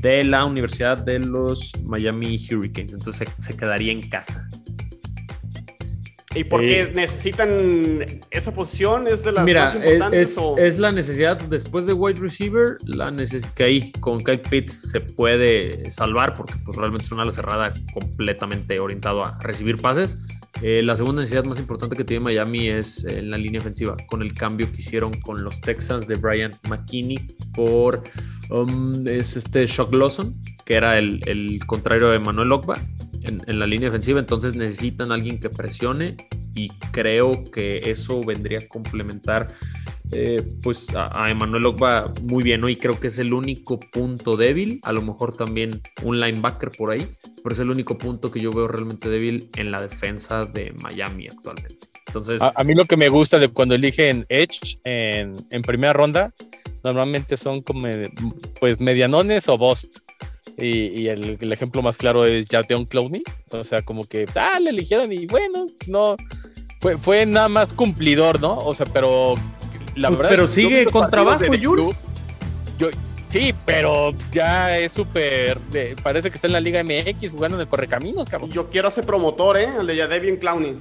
de 0.00 0.24
la 0.24 0.44
Universidad 0.44 0.98
de 0.98 1.18
los 1.18 1.72
Miami 1.84 2.38
Hurricanes. 2.50 2.92
Entonces 2.92 3.28
se 3.38 3.56
quedaría 3.56 3.92
en 3.92 4.08
casa. 4.08 4.48
¿Y 6.34 6.44
por 6.44 6.60
qué 6.60 6.82
eh, 6.82 6.92
necesitan 6.94 8.20
esa 8.30 8.54
posición? 8.54 9.08
¿Es 9.08 9.24
de 9.24 9.32
las 9.32 9.44
mira, 9.44 9.64
más 9.64 9.74
importantes? 9.76 10.38
Es, 10.58 10.78
la 10.78 10.92
necesidad 10.92 11.40
después 11.40 11.86
de 11.86 11.94
wide 11.94 12.20
receiver, 12.20 12.76
la 12.84 13.10
necesidad 13.10 13.52
que 13.54 13.64
ahí 13.64 13.92
con 14.00 14.20
Kyle 14.20 14.40
Pitts 14.40 14.90
se 14.90 15.00
puede 15.00 15.90
salvar 15.90 16.34
porque 16.34 16.54
pues, 16.64 16.76
realmente 16.76 17.06
es 17.06 17.12
una 17.12 17.22
ala 17.22 17.32
cerrada 17.32 17.72
completamente 17.92 18.78
orientado 18.78 19.24
a 19.24 19.38
recibir 19.40 19.76
pases. 19.78 20.18
Eh, 20.60 20.82
la 20.82 20.96
segunda 20.96 21.22
necesidad 21.22 21.44
más 21.44 21.60
importante 21.60 21.94
que 21.94 22.04
tiene 22.04 22.24
Miami 22.24 22.68
es 22.68 23.04
en 23.04 23.30
la 23.30 23.38
línea 23.38 23.60
ofensiva, 23.60 23.96
con 24.06 24.22
el 24.22 24.32
cambio 24.32 24.70
que 24.72 24.78
hicieron 24.78 25.12
con 25.20 25.44
los 25.44 25.60
Texans 25.60 26.08
de 26.08 26.16
Brian 26.16 26.52
McKinney 26.68 27.18
por 27.54 28.02
um, 28.50 29.06
es 29.06 29.36
este 29.36 29.66
Shock 29.66 29.94
Lawson, 29.94 30.34
que 30.64 30.74
era 30.74 30.98
el, 30.98 31.20
el 31.28 31.64
contrario 31.66 32.08
de 32.08 32.18
Manuel 32.18 32.52
Ogba 32.52 32.74
en, 33.22 33.58
la 33.58 33.66
línea 33.66 33.88
defensiva, 33.88 34.20
entonces 34.20 34.56
necesitan 34.56 35.12
alguien 35.12 35.38
que 35.38 35.50
presione 35.50 36.16
y 36.54 36.68
creo 36.92 37.44
que 37.44 37.90
eso 37.90 38.22
vendría 38.22 38.58
a 38.58 38.68
complementar 38.68 39.48
eh, 40.12 40.42
pues 40.62 40.88
a, 40.94 41.30
Emanuel 41.30 41.66
Ogba 41.66 42.12
muy 42.22 42.42
bien, 42.42 42.60
¿no? 42.60 42.68
Y 42.68 42.76
creo 42.76 42.98
que 42.98 43.08
es 43.08 43.18
el 43.18 43.34
único 43.34 43.78
punto 43.78 44.36
débil, 44.36 44.80
a 44.82 44.92
lo 44.92 45.02
mejor 45.02 45.36
también 45.36 45.82
un 46.02 46.20
linebacker 46.20 46.70
por 46.70 46.90
ahí, 46.90 47.06
pero 47.42 47.54
es 47.54 47.60
el 47.60 47.70
único 47.70 47.98
punto 47.98 48.30
que 48.30 48.40
yo 48.40 48.50
veo 48.50 48.68
realmente 48.68 49.10
débil 49.10 49.50
en 49.56 49.70
la 49.70 49.82
defensa 49.82 50.44
de 50.46 50.72
Miami 50.82 51.28
actualmente. 51.28 51.86
Entonces, 52.06 52.40
a, 52.40 52.64
mí 52.64 52.74
lo 52.74 52.86
que 52.86 52.96
me 52.96 53.10
gusta 53.10 53.38
de 53.38 53.48
cuando 53.48 53.74
eligen 53.74 54.24
Edge 54.30 54.78
en, 54.84 55.36
en 55.50 55.60
primera 55.60 55.92
ronda, 55.92 56.32
normalmente 56.82 57.36
son 57.36 57.60
como 57.60 57.86
pues 58.60 58.80
medianones 58.80 59.48
o 59.48 59.58
bust. 59.58 59.94
Y, 60.56 61.06
el, 61.06 61.52
ejemplo 61.52 61.82
más 61.82 61.98
claro 61.98 62.24
es 62.24 62.48
Jateon 62.48 62.86
Clowney. 62.86 63.22
O 63.50 63.62
sea, 63.62 63.82
como 63.82 64.04
que, 64.04 64.26
ah, 64.34 64.58
le 64.58 64.70
eligieron 64.70 65.12
y 65.12 65.26
bueno, 65.26 65.66
no. 65.86 66.16
Fue, 66.80 66.96
fue 66.96 67.26
nada 67.26 67.48
más 67.48 67.72
cumplidor, 67.72 68.40
¿no? 68.40 68.56
O 68.56 68.72
sea, 68.72 68.86
pero 68.86 69.34
la 69.98 70.10
verdad. 70.10 70.28
Pero 70.30 70.46
sigue 70.46 70.86
con 70.86 71.10
trabajo, 71.10 71.44
Jules. 71.60 72.06
Yo, 72.78 72.88
sí, 73.28 73.54
pero 73.64 74.14
ya 74.32 74.78
es 74.78 74.92
súper. 74.92 75.58
Parece 76.02 76.30
que 76.30 76.36
está 76.36 76.46
en 76.46 76.52
la 76.52 76.60
Liga 76.60 76.82
MX 76.82 77.32
jugando 77.32 77.56
en 77.56 77.62
el 77.62 77.68
Correcaminos, 77.68 78.28
cabrón. 78.28 78.50
Yo 78.52 78.70
quiero 78.70 78.90
ser 78.90 79.04
promotor, 79.04 79.56
¿eh? 79.58 79.68
El 79.80 79.86
de 79.86 79.96
Jadevian 79.96 80.36
Clowney. 80.36 80.76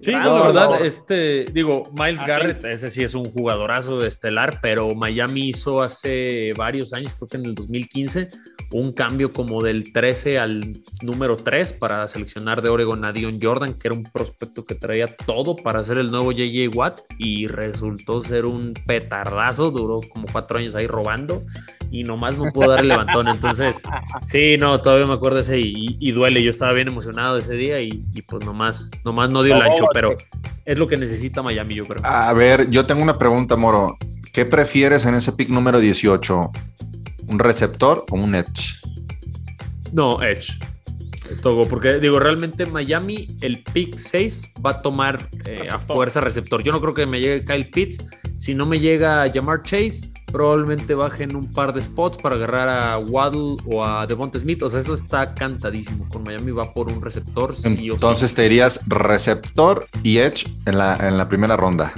Sí, 0.00 0.12
la 0.12 0.32
verdad, 0.32 0.84
este, 0.84 1.44
digo, 1.52 1.90
Miles 1.92 2.24
Garrett, 2.26 2.64
ese 2.64 2.88
sí 2.88 3.02
es 3.02 3.14
un 3.14 3.26
jugadorazo 3.26 4.02
estelar, 4.04 4.58
pero 4.62 4.94
Miami 4.94 5.48
hizo 5.48 5.82
hace 5.82 6.54
varios 6.56 6.94
años, 6.94 7.12
creo 7.12 7.28
que 7.28 7.36
en 7.36 7.44
el 7.44 7.54
2015, 7.54 8.30
un 8.72 8.92
cambio 8.92 9.30
como 9.30 9.62
del 9.62 9.92
13 9.92 10.38
al 10.38 10.72
número 11.02 11.36
3 11.36 11.74
para 11.74 12.08
seleccionar 12.08 12.62
de 12.62 12.70
Oregon 12.70 13.04
a 13.04 13.12
Dion 13.12 13.38
Jordan, 13.42 13.74
que 13.74 13.88
era 13.88 13.96
un 13.96 14.04
prospecto 14.04 14.64
que 14.64 14.74
traía 14.74 15.06
todo 15.16 15.54
para 15.54 15.82
ser 15.82 15.98
el 15.98 16.10
nuevo 16.10 16.32
JJ 16.32 16.68
Watt 16.74 17.00
y 17.18 17.46
resultó 17.46 18.22
ser 18.22 18.46
un 18.46 18.72
petardazo, 18.86 19.70
duró 19.70 20.00
como 20.12 20.26
cuatro 20.32 20.60
años 20.60 20.74
ahí 20.74 20.86
robando 20.86 21.42
y 21.90 22.04
nomás 22.04 22.38
no 22.38 22.44
pudo 22.52 22.70
dar 22.70 22.80
el 22.80 22.88
levantón. 22.88 23.28
Entonces, 23.28 23.82
sí, 24.24 24.56
no, 24.58 24.80
todavía 24.80 25.06
me 25.06 25.14
acuerdo 25.14 25.40
ese 25.40 25.58
y, 25.58 26.12
duele. 26.12 26.42
Yo 26.42 26.50
estaba 26.50 26.72
bien 26.72 26.88
emocionado 26.88 27.36
ese 27.36 27.54
día 27.54 27.80
y, 27.80 28.04
pues 28.28 28.44
nomás, 28.44 28.90
nomás 29.04 29.30
no 29.30 29.42
dio 29.42 29.56
el 29.56 29.62
ancho, 29.62 29.84
pero 29.92 30.16
es 30.64 30.78
lo 30.78 30.86
que 30.86 30.96
necesita 30.96 31.42
Miami, 31.42 31.74
yo 31.74 31.84
creo. 31.84 32.00
A 32.04 32.32
ver, 32.32 32.70
yo 32.70 32.86
tengo 32.86 33.02
una 33.02 33.18
pregunta, 33.18 33.56
Moro. 33.56 33.96
¿Qué 34.32 34.44
prefieres 34.44 35.06
en 35.06 35.14
ese 35.14 35.32
pick 35.32 35.48
número 35.48 35.80
18? 35.80 36.50
¿Un 37.26 37.38
receptor 37.38 38.04
o 38.10 38.16
un 38.16 38.34
edge? 38.34 38.80
No, 39.92 40.22
edge. 40.22 40.58
Togo, 41.42 41.66
porque 41.68 41.98
digo, 41.98 42.18
realmente 42.18 42.66
Miami, 42.66 43.28
el 43.40 43.62
pick 43.62 43.96
6 43.96 44.54
va 44.64 44.70
a 44.72 44.82
tomar 44.82 45.28
eh, 45.46 45.68
a 45.70 45.78
fuerza 45.78 46.20
receptor. 46.20 46.62
Yo 46.62 46.72
no 46.72 46.80
creo 46.80 46.94
que 46.94 47.06
me 47.06 47.20
llegue 47.20 47.44
Kyle 47.44 47.70
Pitts. 47.70 48.04
Si 48.36 48.54
no 48.54 48.66
me 48.66 48.80
llega 48.80 49.24
Jamar 49.32 49.62
Chase, 49.62 50.10
probablemente 50.30 50.94
bajen 50.94 51.36
un 51.36 51.50
par 51.52 51.72
de 51.72 51.82
spots 51.82 52.18
para 52.18 52.36
agarrar 52.36 52.68
a 52.68 52.98
Waddle 52.98 53.56
o 53.66 53.84
a 53.84 54.06
Devonta 54.06 54.38
Smith. 54.38 54.62
O 54.62 54.68
sea, 54.68 54.80
eso 54.80 54.94
está 54.94 55.34
cantadísimo. 55.34 56.08
Con 56.08 56.24
Miami 56.24 56.52
va 56.52 56.72
por 56.72 56.88
un 56.88 57.02
receptor. 57.02 57.54
Entonces 57.64 58.34
te 58.34 58.42
dirías 58.42 58.80
receptor 58.86 59.86
y 60.02 60.18
edge 60.18 60.46
en 60.66 60.78
la, 60.78 60.96
en 60.96 61.18
la 61.18 61.28
primera 61.28 61.56
ronda. 61.56 61.92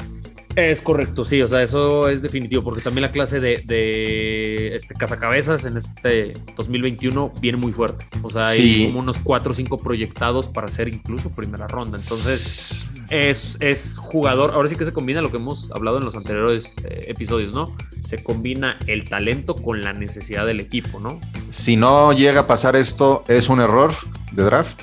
Es 0.54 0.82
correcto, 0.82 1.24
sí, 1.24 1.40
o 1.40 1.48
sea, 1.48 1.62
eso 1.62 2.08
es 2.08 2.20
definitivo, 2.20 2.62
porque 2.62 2.82
también 2.82 3.02
la 3.02 3.10
clase 3.10 3.40
de, 3.40 3.62
de 3.64 4.76
este 4.76 4.94
cazacabezas 4.94 5.64
en 5.64 5.78
este 5.78 6.34
2021 6.56 7.32
viene 7.40 7.56
muy 7.56 7.72
fuerte. 7.72 8.04
O 8.22 8.28
sea, 8.28 8.42
hay 8.42 8.86
como 8.86 9.00
unos 9.00 9.18
4 9.18 9.50
o 9.50 9.54
5 9.54 9.78
proyectados 9.78 10.48
para 10.48 10.68
ser 10.68 10.88
incluso 10.88 11.34
primera 11.34 11.66
ronda. 11.68 11.96
Entonces, 11.96 12.90
es, 13.08 13.56
es 13.60 13.96
jugador. 13.96 14.52
Ahora 14.52 14.68
sí 14.68 14.76
que 14.76 14.84
se 14.84 14.92
combina 14.92 15.22
lo 15.22 15.30
que 15.30 15.38
hemos 15.38 15.72
hablado 15.72 15.98
en 15.98 16.04
los 16.04 16.16
anteriores 16.16 16.76
eh, 16.84 17.06
episodios, 17.08 17.54
¿no? 17.54 17.74
Se 18.04 18.22
combina 18.22 18.78
el 18.86 19.08
talento 19.08 19.54
con 19.54 19.80
la 19.80 19.94
necesidad 19.94 20.44
del 20.44 20.60
equipo, 20.60 21.00
¿no? 21.00 21.18
Si 21.48 21.76
no 21.76 22.12
llega 22.12 22.40
a 22.40 22.46
pasar 22.46 22.76
esto, 22.76 23.24
¿es 23.26 23.48
un 23.48 23.60
error 23.60 23.94
de 24.32 24.42
draft? 24.42 24.82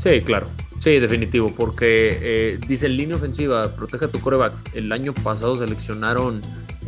Sí, 0.00 0.20
claro. 0.20 0.46
Sí, 0.78 1.00
definitivo, 1.00 1.52
porque 1.56 2.18
eh, 2.20 2.58
dice 2.68 2.88
línea 2.88 3.16
ofensiva, 3.16 3.74
proteja 3.74 4.08
tu 4.08 4.20
coreback. 4.20 4.52
El 4.74 4.92
año 4.92 5.12
pasado 5.12 5.58
seleccionaron 5.58 6.40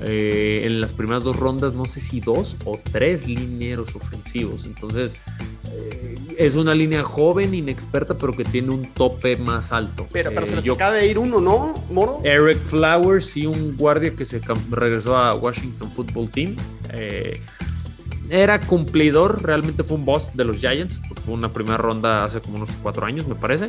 eh, 0.02 0.60
en 0.64 0.80
las 0.80 0.92
primeras 0.92 1.24
dos 1.24 1.36
rondas, 1.36 1.74
no 1.74 1.86
sé 1.86 2.00
si 2.00 2.20
dos 2.20 2.56
o 2.64 2.78
tres 2.92 3.26
linieros 3.26 3.94
ofensivos. 3.96 4.64
Entonces, 4.64 5.14
eh, 5.72 6.14
es 6.38 6.54
una 6.54 6.74
línea 6.74 7.02
joven, 7.02 7.52
inexperta, 7.52 8.16
pero 8.16 8.34
que 8.34 8.44
tiene 8.44 8.72
un 8.72 8.86
tope 8.94 9.36
más 9.36 9.72
alto. 9.72 10.06
Pero, 10.12 10.30
pero 10.32 10.46
se 10.46 10.56
les 10.56 10.70
acaba 10.70 10.92
de 10.92 11.06
ir 11.06 11.18
uno, 11.18 11.40
¿no, 11.40 11.74
Moro? 11.90 12.20
Eric 12.22 12.58
Flowers 12.58 13.36
y 13.36 13.46
un 13.46 13.76
guardia 13.76 14.14
que 14.14 14.24
se 14.24 14.40
regresó 14.70 15.16
a 15.16 15.34
Washington 15.34 15.90
Football 15.90 16.30
Team 16.30 16.56
era 18.30 18.60
cumplidor, 18.60 19.42
realmente 19.42 19.82
fue 19.82 19.96
un 19.98 20.04
boss 20.04 20.30
de 20.34 20.44
los 20.44 20.58
Giants, 20.58 21.02
fue 21.24 21.34
una 21.34 21.52
primera 21.52 21.76
ronda 21.76 22.24
hace 22.24 22.40
como 22.40 22.56
unos 22.56 22.70
cuatro 22.82 23.04
años, 23.04 23.26
me 23.26 23.34
parece. 23.34 23.68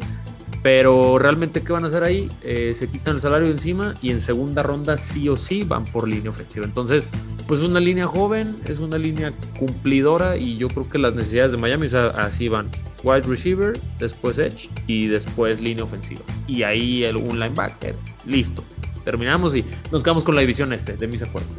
Pero 0.63 1.17
realmente, 1.17 1.63
¿qué 1.63 1.74
van 1.74 1.84
a 1.86 1.88
hacer 1.88 2.04
ahí? 2.04 2.30
Eh, 2.43 2.74
se 2.76 2.88
quitan 2.88 3.15
el 3.15 3.21
salario 3.21 3.47
de 3.47 3.54
encima 3.54 3.95
y 4.04 4.12
en 4.12 4.21
segunda 4.21 4.62
ronda 4.62 5.00
sí 5.00 5.28
o 5.28 5.36
sí 5.36 5.63
van 5.63 5.86
por 5.86 6.08
línea 6.08 6.30
ofensiva. 6.30 6.65
Entonces, 6.65 7.10
pues 7.47 7.62
es 7.62 7.67
una 7.67 7.80
línea 7.80 8.06
joven, 8.06 8.56
es 8.65 8.78
una 8.78 9.00
línea 9.00 9.32
cumplidora 9.58 10.38
y 10.38 10.58
yo 10.58 10.67
creo 10.67 10.88
que 10.88 11.00
las 11.00 11.15
necesidades 11.15 11.52
de 11.52 11.58
Miami, 11.58 11.88
o 11.88 11.97
así 11.97 12.47
van. 12.47 12.69
Wide 13.04 13.21
receiver, 13.21 13.80
después 13.97 14.38
edge 14.38 14.69
y 14.86 15.08
después 15.08 15.60
línea 15.60 15.84
ofensiva. 15.84 16.21
Y 16.45 16.62
ahí 16.62 17.04
el, 17.04 17.17
un 17.17 17.39
linebacker. 17.39 17.95
Listo. 18.28 18.63
Terminamos 19.04 19.56
y 19.56 19.65
nos 19.91 20.04
quedamos 20.04 20.24
con 20.24 20.36
la 20.36 20.41
división 20.41 20.71
este, 20.74 20.95
de 20.95 21.08
mis 21.08 21.24
acuerdos. 21.24 21.50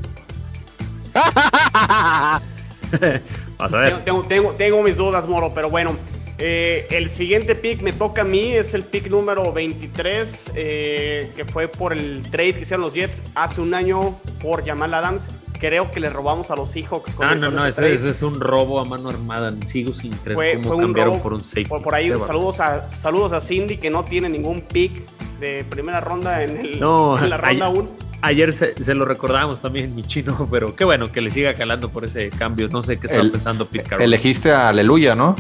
Vas 3.59 3.72
a 3.72 3.78
ver. 3.78 4.05
Tengo, 4.05 4.83
mis 4.83 4.96
dudas, 4.96 5.28
Moro, 5.28 5.52
pero 5.55 5.70
bueno. 5.70 5.96
Eh, 6.38 6.87
el 6.90 7.09
siguiente 7.09 7.55
pick 7.55 7.83
me 7.83 7.92
toca 7.92 8.22
a 8.22 8.24
mí, 8.24 8.52
es 8.52 8.74
el 8.74 8.83
pick 8.83 9.09
número 9.09 9.52
23, 9.52 10.52
eh, 10.57 11.31
que 11.37 11.44
fue 11.44 11.68
por 11.68 11.92
el 11.92 12.22
trade 12.33 12.55
que 12.55 12.61
hicieron 12.62 12.81
los 12.81 12.94
Jets 12.94 13.22
hace 13.37 13.61
un 13.61 13.74
año 13.74 14.18
por 14.40 14.66
Jamal 14.66 14.92
Adams, 14.92 15.28
creo 15.62 15.92
que 15.92 16.00
le 16.00 16.11
robamos 16.11 16.50
a 16.50 16.57
los 16.57 16.72
Seahawks. 16.72 17.14
Con, 17.14 17.28
ah, 17.28 17.37
no, 17.37 17.52
no, 17.52 17.64
ese, 17.64 17.92
es 17.92 18.22
un 18.24 18.40
robo 18.40 18.81
a 18.81 18.85
mano 18.85 19.11
armada. 19.11 19.55
Sigo 19.64 19.94
sin 19.94 20.11
creer 20.11 20.37
fue, 20.37 20.55
cómo 20.55 20.74
fue 20.74 20.85
cambiaron 20.85 21.12
un 21.12 21.18
robo 21.18 21.22
por 21.22 21.35
un 21.35 21.44
safety. 21.44 21.68
Por, 21.68 21.94
ahí, 21.94 22.12
saludos 22.26 22.59
a, 22.59 22.90
saludos 22.98 23.33
a 23.33 23.40
Cindy, 23.40 23.76
que 23.76 23.88
no 23.88 24.05
tiene 24.05 24.28
ningún 24.28 24.62
pick 24.62 24.92
de 25.38 25.64
primera 25.70 26.00
ronda 26.00 26.42
en, 26.42 26.57
el, 26.57 26.81
no, 26.81 27.16
en 27.16 27.31
la 27.31 27.37
ronda 27.37 27.68
1. 27.68 28.12
Ayer 28.22 28.52
se, 28.52 28.94
lo 28.94 29.04
recordábamos 29.04 29.61
también, 29.61 29.94
mi 29.94 30.04
chino, 30.04 30.48
pero 30.52 30.74
qué 30.74 30.85
bueno 30.85 31.11
que 31.11 31.20
le 31.20 31.30
siga 31.30 31.54
calando 31.54 31.90
por 31.90 32.04
ese 32.04 32.30
cambio. 32.30 32.68
No 32.68 32.82
sé 32.82 32.98
qué 32.98 33.08
estaba 33.08 33.28
pensando 33.28 33.66
Pete 33.66 33.85
Carroll. 33.85 34.04
Elegiste 34.04 34.52
a 34.52 34.68
Aleluya, 34.68 35.14
¿no? 35.14 35.37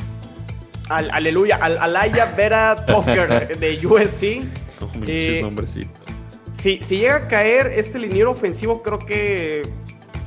Al, 0.88 1.10
aleluya, 1.10 1.56
al, 1.56 1.78
Alaya 1.78 2.34
Vera 2.36 2.84
Tucker 2.84 3.56
de 3.60 3.86
USC. 3.86 4.44
Eh, 5.06 5.40
nombrecitos. 5.42 6.04
Si, 6.50 6.78
si 6.82 6.98
llega 6.98 7.16
a 7.16 7.28
caer 7.28 7.68
este 7.68 7.98
liniero 7.98 8.32
ofensivo, 8.32 8.82
creo 8.82 8.98
que 8.98 9.62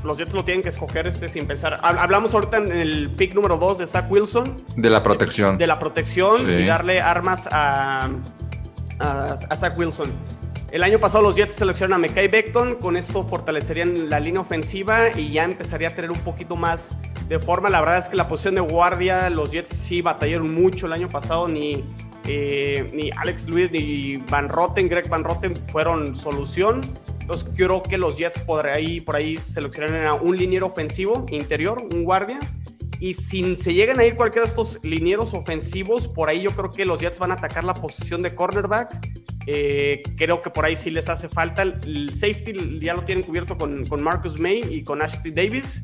los 0.06 0.18
Jets 0.18 0.34
lo 0.34 0.46
tienen 0.46 0.64
que 0.64 0.70
escoger 0.70 1.08
este 1.08 1.28
sin 1.28 1.46
pensar. 1.48 1.80
Hablamos 1.82 2.34
ahorita 2.34 2.58
en 2.58 2.72
el 2.72 3.10
pick 3.12 3.34
número 3.34 3.58
2 3.58 3.80
de 3.80 3.88
Zach 3.88 4.10
Wilson. 4.10 4.56
De 4.78 4.90
la 4.90 5.04
protección. 5.04 5.58
De 5.58 5.68
la 5.68 5.80
protección 5.80 6.50
y 6.50 6.66
darle 6.66 7.02
armas 7.02 7.48
a, 7.52 8.10
a, 9.00 9.56
Zach 9.56 9.78
Wilson. 9.78 10.14
El 10.76 10.84
año 10.84 11.00
pasado 11.00 11.24
los 11.24 11.38
Jets 11.38 11.54
seleccionaron 11.54 12.04
a 12.04 12.06
Mekai 12.06 12.28
Beckton, 12.28 12.76
con 12.76 12.98
esto 12.98 13.26
fortalecerían 13.26 14.10
la 14.10 14.20
línea 14.20 14.42
ofensiva 14.42 15.18
y 15.18 15.32
ya 15.32 15.46
empezaría 15.46 15.88
a 15.88 15.92
tener 15.96 16.12
un 16.12 16.20
poquito 16.20 16.58
más 16.58 16.98
de 17.30 17.40
forma. 17.40 17.70
La 17.70 17.80
verdad 17.80 18.00
es 18.00 18.10
que 18.10 18.18
la 18.18 18.28
posición 18.28 18.56
de 18.56 18.62
guardia, 18.62 19.30
los 19.30 19.54
Jets 19.54 19.70
sí 19.70 20.02
batallaron 20.02 20.54
mucho 20.54 20.88
el 20.88 20.92
año 20.92 21.08
pasado, 21.08 21.48
ni, 21.48 21.86
eh, 22.28 22.90
ni 22.92 23.10
Alex 23.16 23.48
Lewis 23.48 23.72
ni 23.72 24.18
Van 24.30 24.50
Rotten, 24.50 24.90
Greg 24.90 25.08
Van 25.08 25.24
Rotten 25.24 25.56
fueron 25.56 26.14
solución. 26.14 26.82
Entonces 27.22 27.50
creo 27.56 27.82
que 27.82 27.98
los 27.98 28.18
Jets 28.18 28.40
por 28.40 28.68
ahí, 28.68 29.00
por 29.00 29.16
ahí 29.16 29.38
seleccionaron 29.38 30.06
a 30.06 30.16
un 30.16 30.36
liniero 30.36 30.68
ofensivo 30.68 31.26
interior, 31.30 31.88
un 31.90 32.04
guardia. 32.04 32.38
Y 33.00 33.14
si 33.14 33.56
se 33.56 33.74
llegan 33.74 34.02
a 34.02 34.06
ir 34.06 34.16
cualquiera 34.16 34.46
de 34.46 34.50
estos 34.50 34.84
linieros 34.84 35.34
ofensivos, 35.34 36.10
por 36.10 36.28
ahí 36.28 36.42
yo 36.42 36.52
creo 36.52 36.70
que 36.70 36.84
los 36.84 37.00
Jets 37.00 37.18
van 37.18 37.32
a 37.32 37.36
atacar 37.36 37.64
la 37.64 37.76
posición 37.76 38.22
de 38.22 38.36
cornerback. 38.36 39.24
Eh, 39.48 40.02
creo 40.18 40.42
que 40.42 40.50
por 40.50 40.66
ahí 40.66 40.76
sí 40.76 40.90
les 40.90 41.10
hace 41.10 41.30
falta. 41.30 41.62
El, 41.62 42.12
safety 42.14 42.80
ya 42.80 42.94
lo 42.94 43.04
tienen 43.04 43.24
cubierto 43.24 43.58
con, 43.58 43.86
con 43.86 44.02
Marcus 44.04 44.40
May 44.40 44.62
y 44.70 44.84
con 44.84 45.02
Ashley 45.02 45.32
Davis 45.32 45.84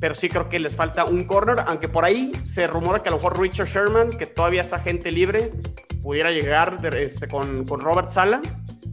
pero 0.00 0.14
sí 0.14 0.30
creo 0.30 0.48
que 0.48 0.58
les 0.58 0.74
falta 0.74 1.04
un 1.04 1.24
corner, 1.24 1.58
aunque 1.66 1.86
por 1.86 2.06
ahí 2.06 2.32
se 2.42 2.66
rumora 2.66 3.02
que 3.02 3.10
a 3.10 3.12
lo 3.12 3.18
mejor 3.18 3.38
Richard 3.38 3.68
Sherman, 3.68 4.10
que 4.10 4.24
todavía 4.24 4.62
es 4.62 4.72
agente 4.72 5.12
libre, 5.12 5.52
pudiera 6.02 6.30
llegar 6.30 6.78
este, 6.96 7.28
con, 7.28 7.66
con 7.66 7.80
Robert 7.80 8.08
Sala. 8.08 8.40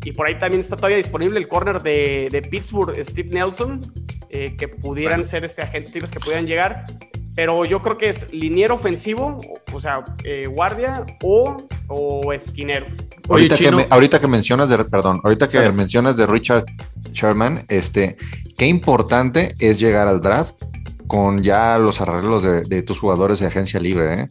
Y 0.03 0.11
por 0.11 0.27
ahí 0.27 0.35
también 0.35 0.59
está 0.59 0.75
todavía 0.75 0.97
disponible 0.97 1.39
el 1.39 1.47
corner 1.47 1.81
de, 1.81 2.27
de 2.31 2.41
Pittsburgh, 2.41 2.95
Steve 3.03 3.29
Nelson, 3.29 3.81
eh, 4.29 4.55
que 4.57 4.67
pudieran 4.67 5.23
ser 5.23 5.45
este 5.45 5.61
agentes 5.61 5.93
libres 5.93 6.11
que 6.11 6.19
pudieran 6.19 6.45
llegar. 6.45 6.85
Pero 7.37 7.65
yo 7.65 7.83
creo 7.83 7.99
que 7.99 8.09
es 8.09 8.33
liniero 8.33 8.73
ofensivo, 8.73 9.39
o 9.71 9.79
sea, 9.79 10.03
eh, 10.23 10.47
guardia 10.47 11.05
o, 11.21 11.55
o 11.87 12.33
esquinero. 12.33 12.87
Ahorita, 13.29 13.55
que 13.55 13.87
ahorita 13.91 14.19
que 14.19 14.27
mencionas 14.27 14.69
de, 14.69 14.83
perdón, 14.83 15.21
ahorita 15.23 15.47
que 15.47 15.71
mencionas 15.71 16.17
de 16.17 16.25
Richard 16.25 16.65
Sherman, 17.11 17.63
este, 17.67 18.17
qué 18.57 18.65
importante 18.65 19.53
es 19.59 19.79
llegar 19.79 20.07
al 20.07 20.19
draft 20.19 20.55
con 21.05 21.43
ya 21.43 21.77
los 21.77 22.01
arreglos 22.01 22.41
de, 22.41 22.63
de 22.63 22.81
tus 22.81 22.97
jugadores 22.97 23.37
de 23.37 23.45
agencia 23.45 23.79
libre, 23.79 24.21
¿eh? 24.21 24.27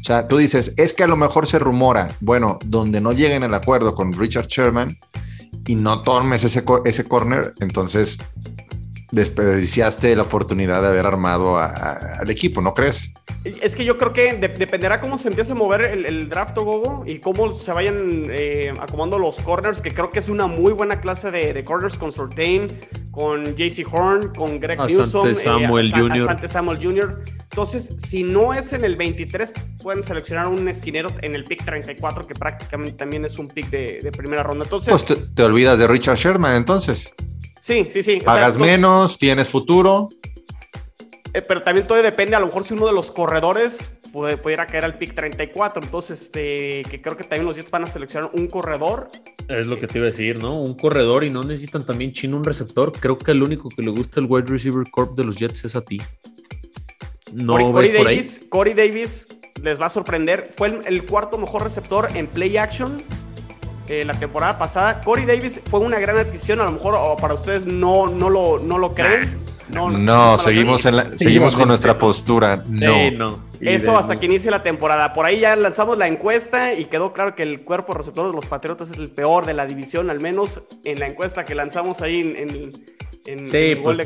O 0.00 0.02
sea, 0.02 0.26
tú 0.26 0.38
dices, 0.38 0.74
es 0.76 0.92
que 0.92 1.04
a 1.04 1.06
lo 1.06 1.16
mejor 1.16 1.46
se 1.46 1.60
rumora, 1.60 2.16
bueno, 2.18 2.58
donde 2.64 3.00
no 3.00 3.12
lleguen 3.12 3.44
al 3.44 3.54
acuerdo 3.54 3.94
con 3.94 4.12
Richard 4.12 4.48
Sherman 4.48 4.98
y 5.68 5.76
no 5.76 6.02
tomes 6.02 6.42
ese, 6.42 6.64
ese 6.84 7.04
corner, 7.04 7.54
entonces 7.60 8.18
desperdiciaste 9.12 10.14
la 10.14 10.22
oportunidad 10.22 10.82
de 10.82 10.88
haber 10.88 11.06
armado 11.06 11.58
al 11.58 12.30
equipo, 12.30 12.60
¿no 12.60 12.74
crees? 12.74 13.12
Es 13.44 13.74
que 13.74 13.84
yo 13.84 13.96
creo 13.96 14.12
que 14.12 14.34
dependerá 14.34 15.00
cómo 15.00 15.16
se 15.16 15.28
empiece 15.28 15.52
a 15.52 15.54
mover 15.54 15.80
el, 15.82 16.28
draft, 16.28 16.56
Gogo, 16.56 17.04
y 17.06 17.20
cómo 17.20 17.54
se 17.54 17.72
vayan 17.72 18.26
eh, 18.28 18.72
acomodando 18.78 19.18
los 19.18 19.40
corners, 19.40 19.80
que 19.80 19.94
creo 19.94 20.10
que 20.10 20.18
es 20.18 20.28
una 20.28 20.46
muy 20.46 20.72
buena 20.72 21.00
clase 21.00 21.30
de, 21.30 21.64
corners 21.64 21.96
con 21.96 22.12
Sortain, 22.12 22.68
con 23.10 23.56
JC 23.56 23.86
Horn, 23.90 24.34
con 24.34 24.60
Greg 24.60 24.78
Newsom, 24.78 25.28
eh, 25.28 25.34
Samuel 25.34 25.90
Jr. 25.90 26.48
Samuel 26.48 26.78
Jr. 26.82 27.24
Entonces, 27.50 27.96
si 27.96 28.22
no 28.22 28.52
es 28.52 28.74
en 28.74 28.84
el 28.84 28.96
23, 28.96 29.54
pueden 29.82 30.02
seleccionar 30.02 30.46
un 30.46 30.68
esquinero 30.68 31.08
en 31.22 31.34
el 31.34 31.44
pick 31.44 31.64
34, 31.64 32.26
que 32.26 32.34
prácticamente 32.34 32.92
también 32.92 33.24
es 33.24 33.38
un 33.38 33.48
pick 33.48 33.70
de, 33.70 34.12
primera 34.16 34.42
ronda. 34.42 34.64
Entonces, 34.64 34.90
pues 34.90 35.04
te, 35.06 35.16
te 35.16 35.42
olvidas 35.42 35.78
de 35.78 35.86
Richard 35.86 36.16
Sherman, 36.16 36.54
entonces. 36.54 37.14
Sí, 37.70 37.86
sí, 37.88 38.02
sí. 38.02 38.20
Pagas 38.24 38.58
menos, 38.58 39.16
tienes 39.16 39.48
futuro. 39.48 40.08
Eh, 41.32 41.40
pero 41.40 41.62
también 41.62 41.86
todo 41.86 42.02
depende, 42.02 42.34
a 42.34 42.40
lo 42.40 42.46
mejor 42.46 42.64
si 42.64 42.74
uno 42.74 42.84
de 42.84 42.92
los 42.92 43.12
corredores 43.12 44.00
puede, 44.12 44.36
pudiera 44.36 44.66
caer 44.66 44.84
al 44.84 44.98
pick 44.98 45.14
34, 45.14 45.84
entonces 45.84 46.22
este, 46.22 46.82
que 46.90 47.00
creo 47.00 47.16
que 47.16 47.22
también 47.22 47.44
los 47.44 47.54
Jets 47.54 47.70
van 47.70 47.84
a 47.84 47.86
seleccionar 47.86 48.32
un 48.34 48.48
corredor. 48.48 49.08
Es 49.46 49.68
lo 49.68 49.78
que 49.78 49.86
te 49.86 49.98
iba 49.98 50.08
a 50.08 50.10
decir, 50.10 50.42
¿no? 50.42 50.60
Un 50.60 50.74
corredor 50.74 51.22
y 51.22 51.30
no 51.30 51.44
necesitan 51.44 51.86
también 51.86 52.12
chino 52.12 52.36
un 52.36 52.42
receptor. 52.42 52.90
Creo 52.90 53.16
que 53.16 53.30
el 53.30 53.40
único 53.40 53.68
que 53.68 53.82
le 53.82 53.92
gusta 53.92 54.18
el 54.18 54.26
wide 54.28 54.46
receiver 54.48 54.90
corp 54.90 55.16
de 55.16 55.22
los 55.22 55.36
Jets 55.36 55.64
es 55.64 55.76
a 55.76 55.82
ti. 55.82 56.02
No 57.32 57.52
Corey, 57.52 57.92
Davis, 57.92 58.46
Corey 58.48 58.74
Davis 58.74 59.28
les 59.62 59.80
va 59.80 59.86
a 59.86 59.90
sorprender. 59.90 60.50
Fue 60.56 60.66
el, 60.66 60.80
el 60.88 61.06
cuarto 61.06 61.38
mejor 61.38 61.62
receptor 61.62 62.08
en 62.16 62.26
play 62.26 62.56
action 62.56 63.00
eh, 63.90 64.04
la 64.04 64.14
temporada 64.14 64.58
pasada. 64.58 65.00
Corey 65.02 65.24
Davis 65.24 65.60
fue 65.68 65.80
una 65.80 65.98
gran 65.98 66.16
adquisición, 66.16 66.60
a 66.60 66.64
lo 66.64 66.72
mejor 66.72 67.20
para 67.20 67.34
ustedes 67.34 67.66
no, 67.66 68.06
no, 68.06 68.30
lo, 68.30 68.58
no 68.60 68.78
lo 68.78 68.94
creen. 68.94 69.40
No, 69.72 70.38
seguimos, 70.38 70.84
en 70.86 71.18
seguimos 71.18 71.56
con 71.56 71.68
nuestra 71.68 71.98
postura. 71.98 72.62
No. 72.68 73.38
Eso 73.60 73.96
hasta 73.98 74.18
que 74.18 74.26
inicie 74.26 74.50
la 74.50 74.62
temporada. 74.62 75.12
Por 75.12 75.26
ahí 75.26 75.40
ya 75.40 75.54
lanzamos 75.56 75.98
la 75.98 76.08
encuesta 76.08 76.72
y 76.74 76.86
quedó 76.86 77.12
claro 77.12 77.34
que 77.34 77.42
el 77.42 77.62
cuerpo 77.62 77.92
receptor 77.92 78.28
de 78.28 78.32
los 78.34 78.46
Patriotas 78.46 78.90
es 78.90 78.96
el 78.96 79.10
peor 79.10 79.44
de 79.44 79.54
la 79.54 79.66
división, 79.66 80.08
al 80.08 80.20
menos 80.20 80.62
en 80.84 80.98
la 80.98 81.06
encuesta 81.06 81.44
que 81.44 81.54
lanzamos 81.54 82.00
ahí 82.00 82.20
en, 82.20 82.72
sí, 83.44 83.74
pues 83.82 83.98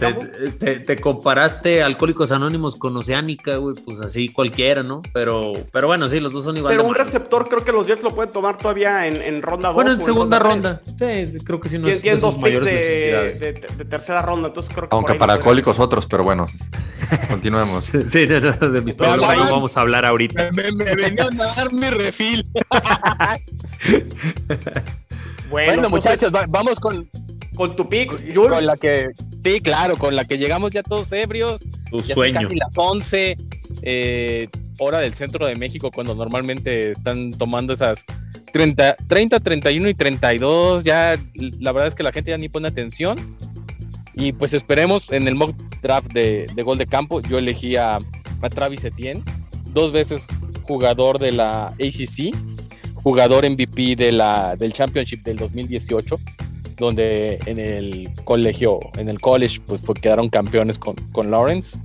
te, 0.58 1.00
comparaste 1.00 1.82
Alcohólicos 1.82 2.32
Anónimos 2.32 2.76
con 2.76 2.96
Oceánica, 2.96 3.56
güey, 3.56 3.76
pues 3.76 4.00
así 4.00 4.28
cualquiera, 4.28 4.82
¿no? 4.82 5.02
Pero, 5.12 5.52
pero 5.72 5.86
bueno, 5.86 6.08
sí, 6.08 6.20
los 6.20 6.32
dos 6.32 6.44
son 6.44 6.56
igual. 6.56 6.74
Pero 6.74 6.88
un 6.88 6.94
receptor 6.94 7.48
creo 7.48 7.64
que 7.64 7.72
los 7.72 7.86
Jets 7.86 8.02
lo 8.02 8.14
pueden 8.14 8.32
tomar 8.32 8.58
todavía 8.58 9.06
en, 9.06 9.42
ronda 9.42 9.68
2. 9.68 9.74
Bueno, 9.74 9.92
en 9.92 10.00
segunda 10.00 10.38
ronda. 10.38 10.80
Sí, 10.86 11.38
creo 11.44 11.60
que 11.60 11.68
sí 11.68 11.78
no 11.78 11.88
Tienen 11.88 12.20
dos 12.20 12.38
picks 12.38 12.64
de, 12.64 13.86
tercera 13.88 14.22
ronda, 14.22 14.48
entonces 14.48 14.72
creo 14.74 14.88
que. 14.88 14.96
Aunque 14.96 15.14
para 15.14 15.34
Alcohólicos 15.34 15.78
otros, 15.78 16.06
pero 16.06 16.24
bueno, 16.24 16.46
continuemos. 17.28 17.86
sí, 18.08 18.26
de 18.26 18.82
mis 18.84 18.94
problemas 18.94 19.36
no 19.36 19.50
vamos 19.50 19.76
a 19.76 19.80
hablar 19.80 20.04
ahorita. 20.04 20.50
Me, 20.52 20.72
me, 20.72 20.90
a 20.90 21.54
dar 21.54 21.72
mi 21.72 21.90
refil. 21.90 22.46
bueno, 25.50 25.82
pues 25.82 25.90
muchachos, 25.90 26.32
vamos 26.48 26.80
con, 26.80 27.08
con 27.54 27.76
tu 27.76 27.88
pick, 27.88 28.10
Jules. 28.34 28.52
Con 28.52 28.66
la 28.66 28.76
que, 28.76 29.10
sí, 29.44 29.60
claro, 29.60 29.96
con 29.96 30.16
la 30.16 30.24
que 30.24 30.38
llegamos 30.38 30.72
ya 30.72 30.82
todos 30.82 31.12
ebrios. 31.12 31.60
Tu 31.90 32.02
sueño. 32.02 32.40
Casi 32.42 32.56
las 32.56 32.76
11, 32.76 33.36
eh, 33.82 34.48
hora 34.78 35.00
del 35.00 35.14
centro 35.14 35.46
de 35.46 35.54
México, 35.54 35.90
cuando 35.90 36.14
normalmente 36.14 36.92
están 36.92 37.30
tomando 37.32 37.72
esas 37.72 38.04
30, 38.52 38.96
30, 39.08 39.40
31 39.40 39.88
y 39.88 39.94
32. 39.94 40.84
Ya 40.84 41.16
la 41.34 41.72
verdad 41.72 41.88
es 41.88 41.94
que 41.94 42.02
la 42.02 42.12
gente 42.12 42.30
ya 42.30 42.38
ni 42.38 42.48
pone 42.48 42.68
atención. 42.68 43.18
Y 44.14 44.32
pues 44.32 44.54
esperemos 44.54 45.10
en 45.10 45.26
el 45.26 45.34
mock 45.34 45.56
draft 45.82 46.12
de, 46.12 46.46
gol 46.64 46.78
de 46.78 46.86
campo. 46.86 47.20
Yo 47.20 47.38
elegí 47.38 47.76
a, 47.76 47.98
a 48.42 48.48
Travis 48.48 48.84
Etienne, 48.84 49.20
dos 49.70 49.90
veces 49.90 50.26
jugador 50.62 51.18
de 51.18 51.32
la 51.32 51.68
ACC, 51.68 52.32
jugador 52.94 53.48
MVP 53.48 53.96
de 53.96 54.12
la, 54.12 54.54
del 54.56 54.72
Championship 54.72 55.22
del 55.24 55.36
2018 55.36 56.16
donde 56.76 57.38
en 57.46 57.58
el 57.58 58.08
colegio, 58.24 58.80
en 58.96 59.08
el 59.08 59.20
college, 59.20 59.60
pues, 59.66 59.82
quedaron 60.00 60.28
campeones 60.28 60.78
con, 60.78 60.94
con 61.12 61.30
Lawrence. 61.30 61.78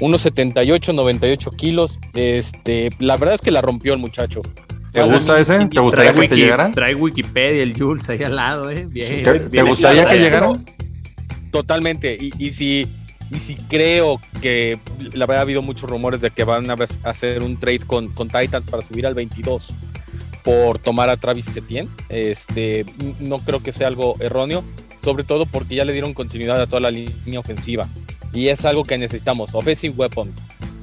Unos 0.00 0.22
78, 0.22 0.92
98 0.92 1.50
kilos. 1.52 1.98
Este, 2.14 2.90
la 2.98 3.16
verdad 3.16 3.36
es 3.36 3.40
que 3.40 3.50
la 3.50 3.62
rompió 3.62 3.94
el 3.94 3.98
muchacho. 3.98 4.42
¿Te 4.92 5.02
gusta 5.02 5.38
ese? 5.38 5.66
¿Te 5.66 5.80
gustaría 5.80 6.12
que 6.12 6.28
te 6.28 6.36
llegara? 6.36 6.70
Trae 6.70 6.94
Wikipedia, 6.94 7.62
el 7.62 7.78
Jules 7.78 8.08
ahí 8.08 8.22
al 8.22 8.36
lado, 8.36 8.70
¿eh? 8.70 8.86
Bien. 8.88 9.22
¿Te, 9.22 9.62
gustaría 9.62 10.06
que 10.06 10.18
llegara? 10.18 10.52
Totalmente. 11.50 12.16
Y, 12.18 12.32
y 12.38 12.52
si 12.52 12.86
y 13.30 13.40
si 13.40 13.56
creo 13.56 14.20
que 14.40 14.78
la 14.98 15.26
verdad 15.26 15.38
ha 15.38 15.40
habido 15.40 15.62
muchos 15.62 15.90
rumores 15.90 16.20
de 16.20 16.30
que 16.30 16.44
van 16.44 16.70
a 16.70 16.76
hacer 17.04 17.42
un 17.42 17.58
trade 17.58 17.80
con, 17.80 18.08
con 18.08 18.28
Titans 18.28 18.70
para 18.70 18.84
subir 18.84 19.06
al 19.06 19.14
22 19.14 19.72
por 20.46 20.78
tomar 20.78 21.10
a 21.10 21.16
Travis 21.16 21.48
Etienne. 21.56 21.90
Este, 22.08 22.86
no 23.18 23.38
creo 23.38 23.60
que 23.60 23.72
sea 23.72 23.88
algo 23.88 24.14
erróneo, 24.20 24.62
sobre 25.02 25.24
todo 25.24 25.44
porque 25.44 25.74
ya 25.74 25.84
le 25.84 25.92
dieron 25.92 26.14
continuidad 26.14 26.62
a 26.62 26.66
toda 26.68 26.82
la 26.82 26.92
línea 26.92 27.40
ofensiva. 27.40 27.88
Y 28.32 28.46
es 28.46 28.64
algo 28.64 28.84
que 28.84 28.96
necesitamos, 28.96 29.56
offensive 29.56 29.94
weapons, 29.96 30.40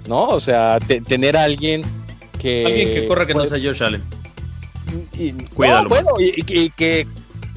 ¿no? 0.10 0.28
O 0.28 0.42
sea, 0.42 0.80
tener 1.08 1.38
a 1.38 1.44
alguien 1.44 1.82
que... 2.42 2.66
Alguien 2.66 2.94
que 2.94 3.08
corra 3.08 3.26
que 3.26 3.36
no 3.36 3.46
sea 3.46 3.58
Josh 3.58 3.82
Allen. 3.84 4.04
Y, 5.18 5.32
Cuídalo. 5.32 5.88
bueno, 5.88 6.10
y, 6.20 6.70
que, 6.72 7.08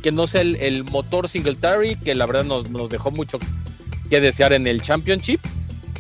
que 0.01 0.13
no 0.13 0.29
sea 0.29 0.43
el, 0.43 0.85
motor 0.85 1.29
Singletary, 1.29 1.97
que 1.97 2.15
la 2.15 2.27
verdad 2.27 2.45
nos, 2.45 2.71
nos 2.71 2.89
dejó 2.89 3.11
mucho 3.11 3.41
que 4.09 4.21
desear 4.21 4.53
en 4.53 4.69
el 4.69 4.81
Championship. 4.81 5.41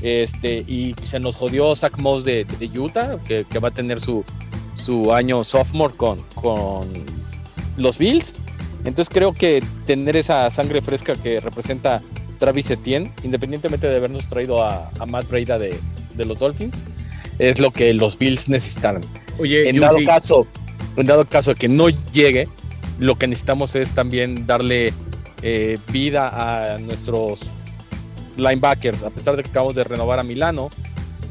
Este, 0.02 0.58
y 0.68 0.94
se 1.02 1.18
nos 1.18 1.34
jodió 1.34 1.74
Zach 1.74 1.96
Moss 1.98 2.24
de, 2.24 2.44
de 2.44 2.78
Utah, 2.78 3.18
que, 3.26 3.44
que, 3.50 3.58
va 3.58 3.68
a 3.68 3.70
tener 3.72 3.98
su, 3.98 4.24
su 4.76 5.12
año 5.12 5.42
sophomore 5.42 5.94
con, 5.96 6.20
con 6.34 6.88
los 7.76 7.98
Bills. 7.98 8.34
Entonces 8.84 9.12
creo 9.12 9.32
que 9.32 9.62
tener 9.84 10.16
esa 10.16 10.48
sangre 10.50 10.80
fresca 10.80 11.14
que 11.14 11.40
representa 11.40 12.00
Travis 12.38 12.70
Etienne, 12.70 13.12
independientemente 13.24 13.88
de 13.88 13.96
habernos 13.96 14.28
traído 14.28 14.62
a, 14.62 14.90
a 14.98 15.06
Matt 15.06 15.28
Breda 15.28 15.58
de, 15.58 15.76
de, 16.14 16.24
los 16.24 16.38
Dolphins, 16.38 16.74
es 17.38 17.58
lo 17.58 17.70
que 17.70 17.92
los 17.94 18.16
Bills 18.16 18.48
necesitan. 18.48 19.00
Oye, 19.38 19.68
en 19.68 19.80
dado 19.80 19.98
caso, 20.04 20.46
en 20.96 21.06
dado 21.06 21.24
caso 21.26 21.52
de 21.52 21.56
que 21.56 21.68
no 21.68 21.88
llegue, 22.12 22.48
lo 22.98 23.16
que 23.16 23.26
necesitamos 23.26 23.74
es 23.74 23.94
también 23.94 24.46
darle 24.46 24.92
eh, 25.42 25.78
vida 25.92 26.30
a 26.74 26.78
nuestros 26.78 27.40
linebackers, 28.36 29.02
a 29.02 29.10
pesar 29.10 29.36
de 29.36 29.42
que 29.42 29.50
acabamos 29.50 29.74
de 29.74 29.84
renovar 29.84 30.20
a 30.20 30.22
Milano, 30.22 30.70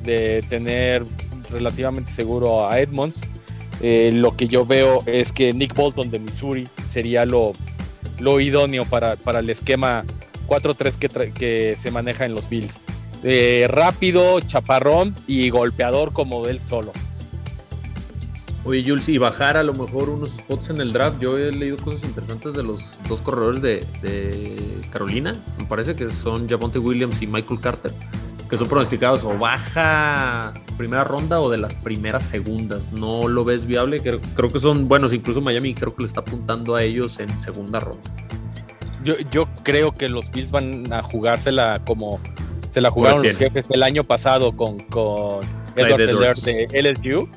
de 0.03 0.43
tener 0.49 1.03
relativamente 1.49 2.11
seguro 2.11 2.67
a 2.67 2.79
Edmonds. 2.79 3.21
Eh, 3.81 4.11
lo 4.13 4.35
que 4.35 4.47
yo 4.47 4.65
veo 4.65 4.99
es 5.05 5.31
que 5.31 5.53
Nick 5.53 5.75
Bolton 5.75 6.09
de 6.09 6.19
Missouri 6.19 6.67
sería 6.89 7.25
lo, 7.25 7.51
lo 8.19 8.39
idóneo 8.39 8.85
para, 8.85 9.15
para, 9.15 9.39
el 9.39 9.49
esquema 9.49 10.05
4-3 10.47 10.95
que, 10.95 11.31
que, 11.31 11.75
se 11.75 11.91
maneja 11.91 12.25
en 12.25 12.35
los 12.35 12.49
Bills. 12.49 12.81
Eh, 13.23 13.65
rápido, 13.69 14.39
chaparrón 14.39 15.15
y 15.27 15.49
golpeador 15.49 16.13
como 16.13 16.47
él 16.47 16.59
solo. 16.59 16.91
Oye, 18.63 18.83
Jules, 18.85 19.07
y 19.09 19.19
bajar 19.19 19.57
a 19.57 19.63
lo 19.63 19.73
mejor 19.73 20.09
unos 20.09 20.31
spots 20.31 20.71
en 20.71 20.81
el 20.81 20.91
draft. 20.91 21.19
Yo 21.19 21.37
he 21.37 21.51
leído 21.51 21.77
cosas 21.77 22.03
interesantes 22.03 22.53
de 22.53 22.63
los 22.63 22.97
dos 23.07 23.21
corredores 23.21 23.61
de, 23.61 23.85
de 24.01 24.81
Carolina. 24.91 25.33
Me 25.59 25.65
parece 25.65 25.95
que 25.95 26.09
son 26.09 26.49
Javonte 26.49 26.79
Williams 26.79 27.21
y 27.21 27.27
Michael 27.27 27.59
Carter, 27.59 27.91
que 28.49 28.57
son 28.57 28.67
pronosticados 28.67 29.23
o 29.23 29.37
baja 29.37 30.53
primera 30.77 31.03
ronda 31.03 31.39
o 31.39 31.49
de 31.49 31.57
las 31.57 31.73
primeras 31.75 32.25
segundas. 32.25 32.91
¿No 32.91 33.27
lo 33.27 33.43
ves 33.43 33.65
viable? 33.65 33.99
Creo, 33.99 34.19
creo 34.35 34.51
que 34.51 34.59
son 34.59 34.87
buenos. 34.87 35.13
Incluso 35.13 35.41
Miami 35.41 35.73
creo 35.73 35.95
que 35.95 36.03
le 36.03 36.07
está 36.07 36.21
apuntando 36.21 36.75
a 36.75 36.83
ellos 36.83 37.19
en 37.19 37.39
segunda 37.39 37.79
ronda. 37.79 38.09
Yo, 39.03 39.15
yo 39.31 39.47
creo 39.63 39.91
que 39.91 40.09
los 40.09 40.31
Bills 40.31 40.51
van 40.51 40.91
a 40.91 41.03
jugársela 41.03 41.81
como 41.85 42.19
se 42.69 42.81
la 42.81 42.89
jugaron 42.89 43.23
los 43.23 43.37
jefes 43.37 43.69
el 43.71 43.83
año 43.83 44.03
pasado 44.03 44.51
con, 44.55 44.79
con 44.79 45.45
Edward 45.75 46.35
Seller 46.35 46.35
de 46.35 46.81
LSU 46.81 47.29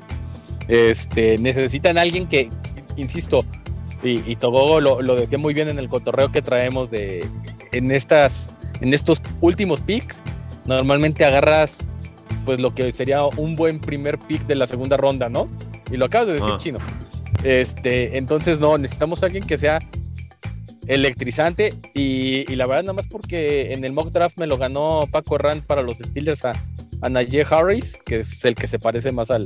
este, 0.69 1.39
necesitan 1.39 1.97
alguien 1.97 2.27
que, 2.27 2.47
insisto, 2.95 3.43
y, 4.03 4.31
y 4.31 4.35
Togogo 4.35 4.79
lo, 4.79 5.01
lo, 5.01 5.15
decía 5.15 5.39
muy 5.39 5.53
bien 5.53 5.67
en 5.67 5.79
el 5.79 5.89
cotorreo 5.89 6.31
que 6.31 6.43
traemos 6.43 6.91
de 6.91 7.27
en 7.71 7.91
estas, 7.91 8.49
en 8.79 8.93
estos 8.93 9.21
últimos 9.41 9.81
picks, 9.81 10.23
normalmente 10.65 11.25
agarras 11.25 11.85
pues 12.45 12.59
lo 12.59 12.73
que 12.73 12.91
sería 12.91 13.23
un 13.25 13.55
buen 13.55 13.79
primer 13.79 14.17
pick 14.17 14.45
de 14.45 14.55
la 14.55 14.67
segunda 14.67 14.97
ronda, 14.97 15.29
¿no? 15.29 15.49
Y 15.91 15.97
lo 15.97 16.05
acabas 16.05 16.27
de 16.27 16.33
decir, 16.33 16.49
Ah. 16.53 16.57
chino. 16.57 16.79
Este, 17.43 18.17
entonces 18.17 18.59
no, 18.59 18.77
necesitamos 18.77 19.23
alguien 19.23 19.45
que 19.45 19.57
sea 19.57 19.79
electrizante 20.87 21.73
y, 21.93 22.51
y 22.51 22.55
la 22.55 22.65
verdad 22.65 22.81
nada 22.83 22.93
más 22.93 23.07
porque 23.07 23.73
en 23.73 23.83
el 23.85 23.93
mock 23.93 24.11
draft 24.11 24.37
me 24.37 24.47
lo 24.47 24.57
ganó 24.57 25.07
Paco 25.11 25.35
Herrán 25.35 25.61
para 25.61 25.81
los 25.83 25.97
Steelers 25.97 26.45
a, 26.45 26.53
a 27.01 27.09
Najee 27.09 27.45
Harris, 27.49 27.97
que 28.05 28.19
es 28.19 28.43
el 28.45 28.55
que 28.55 28.67
se 28.67 28.79
parece 28.79 29.11
más 29.11 29.29
al, 29.31 29.45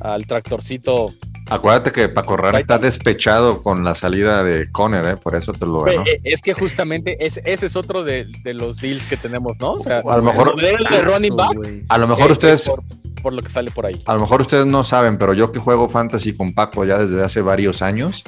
al 0.00 0.26
tractorcito. 0.26 1.14
Acuérdate 1.50 1.92
que 1.92 2.08
Paco 2.08 2.36
Rara 2.38 2.58
está 2.58 2.78
despechado 2.78 3.60
con 3.60 3.84
la 3.84 3.94
salida 3.94 4.42
de 4.42 4.70
Conner, 4.72 5.06
¿eh? 5.06 5.16
por 5.18 5.34
eso 5.36 5.52
te 5.52 5.66
lo 5.66 5.80
ganó. 5.82 6.02
Eh, 6.06 6.20
Es 6.24 6.40
que 6.40 6.54
justamente 6.54 7.16
es, 7.24 7.38
ese 7.44 7.66
es 7.66 7.76
otro 7.76 8.02
de, 8.02 8.26
de 8.42 8.54
los 8.54 8.78
deals 8.78 9.06
que 9.06 9.16
tenemos, 9.18 9.52
¿no? 9.60 9.72
O 9.72 9.80
sea, 9.80 9.98
A 10.08 10.16
lo 10.16 10.22
mejor- 10.22 10.58
de 10.58 11.02
running 11.02 11.36
back, 11.36 11.56
A 11.90 11.98
lo 11.98 12.08
mejor 12.08 12.30
eh, 12.30 12.32
ustedes, 12.32 12.66
por, 12.68 12.82
por 13.22 13.32
lo 13.34 13.42
que 13.42 13.50
sale 13.50 13.70
por 13.70 13.84
ahí. 13.84 14.02
a 14.06 14.14
lo 14.14 14.20
mejor 14.20 14.40
ustedes 14.40 14.64
no 14.64 14.82
saben, 14.82 15.18
pero 15.18 15.34
yo 15.34 15.52
que 15.52 15.58
juego 15.58 15.88
fantasy 15.90 16.34
con 16.34 16.54
Paco 16.54 16.84
ya 16.86 16.96
desde 16.98 17.22
hace 17.22 17.42
varios 17.42 17.82
años, 17.82 18.24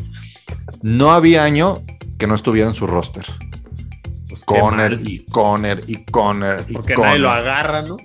no 0.83 1.12
había 1.12 1.42
año 1.44 1.79
que 2.18 2.26
no 2.26 2.35
estuviera 2.35 2.68
en 2.68 2.74
su 2.74 2.87
roster. 2.87 3.24
Pues 4.29 4.44
Conner 4.44 5.00
y 5.02 5.24
Conner 5.24 5.81
y 5.87 6.05
Conner 6.05 6.64
y 6.68 6.74
Porque 6.74 6.92
Conner. 6.94 7.09
nadie 7.12 7.20
lo 7.22 7.31
agarra, 7.31 7.81
¿no? 7.83 7.96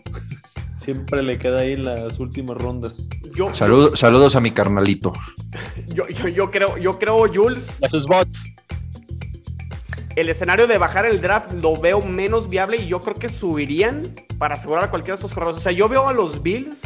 Siempre 0.82 1.22
le 1.22 1.38
queda 1.38 1.60
ahí 1.60 1.74
en 1.74 1.86
las 1.86 2.17
últimas 2.20 2.58
rondas. 2.58 3.08
Yo, 3.36 3.54
Salud- 3.54 3.94
saludos 3.94 4.36
a 4.36 4.39
mi 4.41 4.50
carnalito. 4.50 5.13
yo, 5.94 6.08
yo, 6.08 6.28
yo 6.28 6.50
creo, 6.50 6.76
yo 6.78 6.98
creo, 6.98 7.28
Jules, 7.32 7.80
A 7.84 7.89
sus 7.89 8.08
bots. 8.08 8.46
el 10.15 10.28
escenario 10.30 10.65
de 10.65 10.80
bajar 10.80 11.06
el 11.06 11.22
draft 11.22 11.54
lo 11.54 11.80
veo 11.80 12.02
menos 12.02 12.50
viable 12.50 12.78
y 12.78 12.88
yo 12.88 13.00
creo 13.00 13.13
que 13.15 13.30
subirían 13.30 14.02
para 14.39 14.56
asegurar 14.56 14.86
a 14.86 14.89
cualquiera 14.89 15.15
de 15.15 15.20
estos 15.20 15.34
corredores. 15.36 15.60
O 15.60 15.62
sea, 15.62 15.72
yo 15.72 15.88
veo 15.88 16.08
a 16.08 16.13
los 16.13 16.41
Bills 16.41 16.82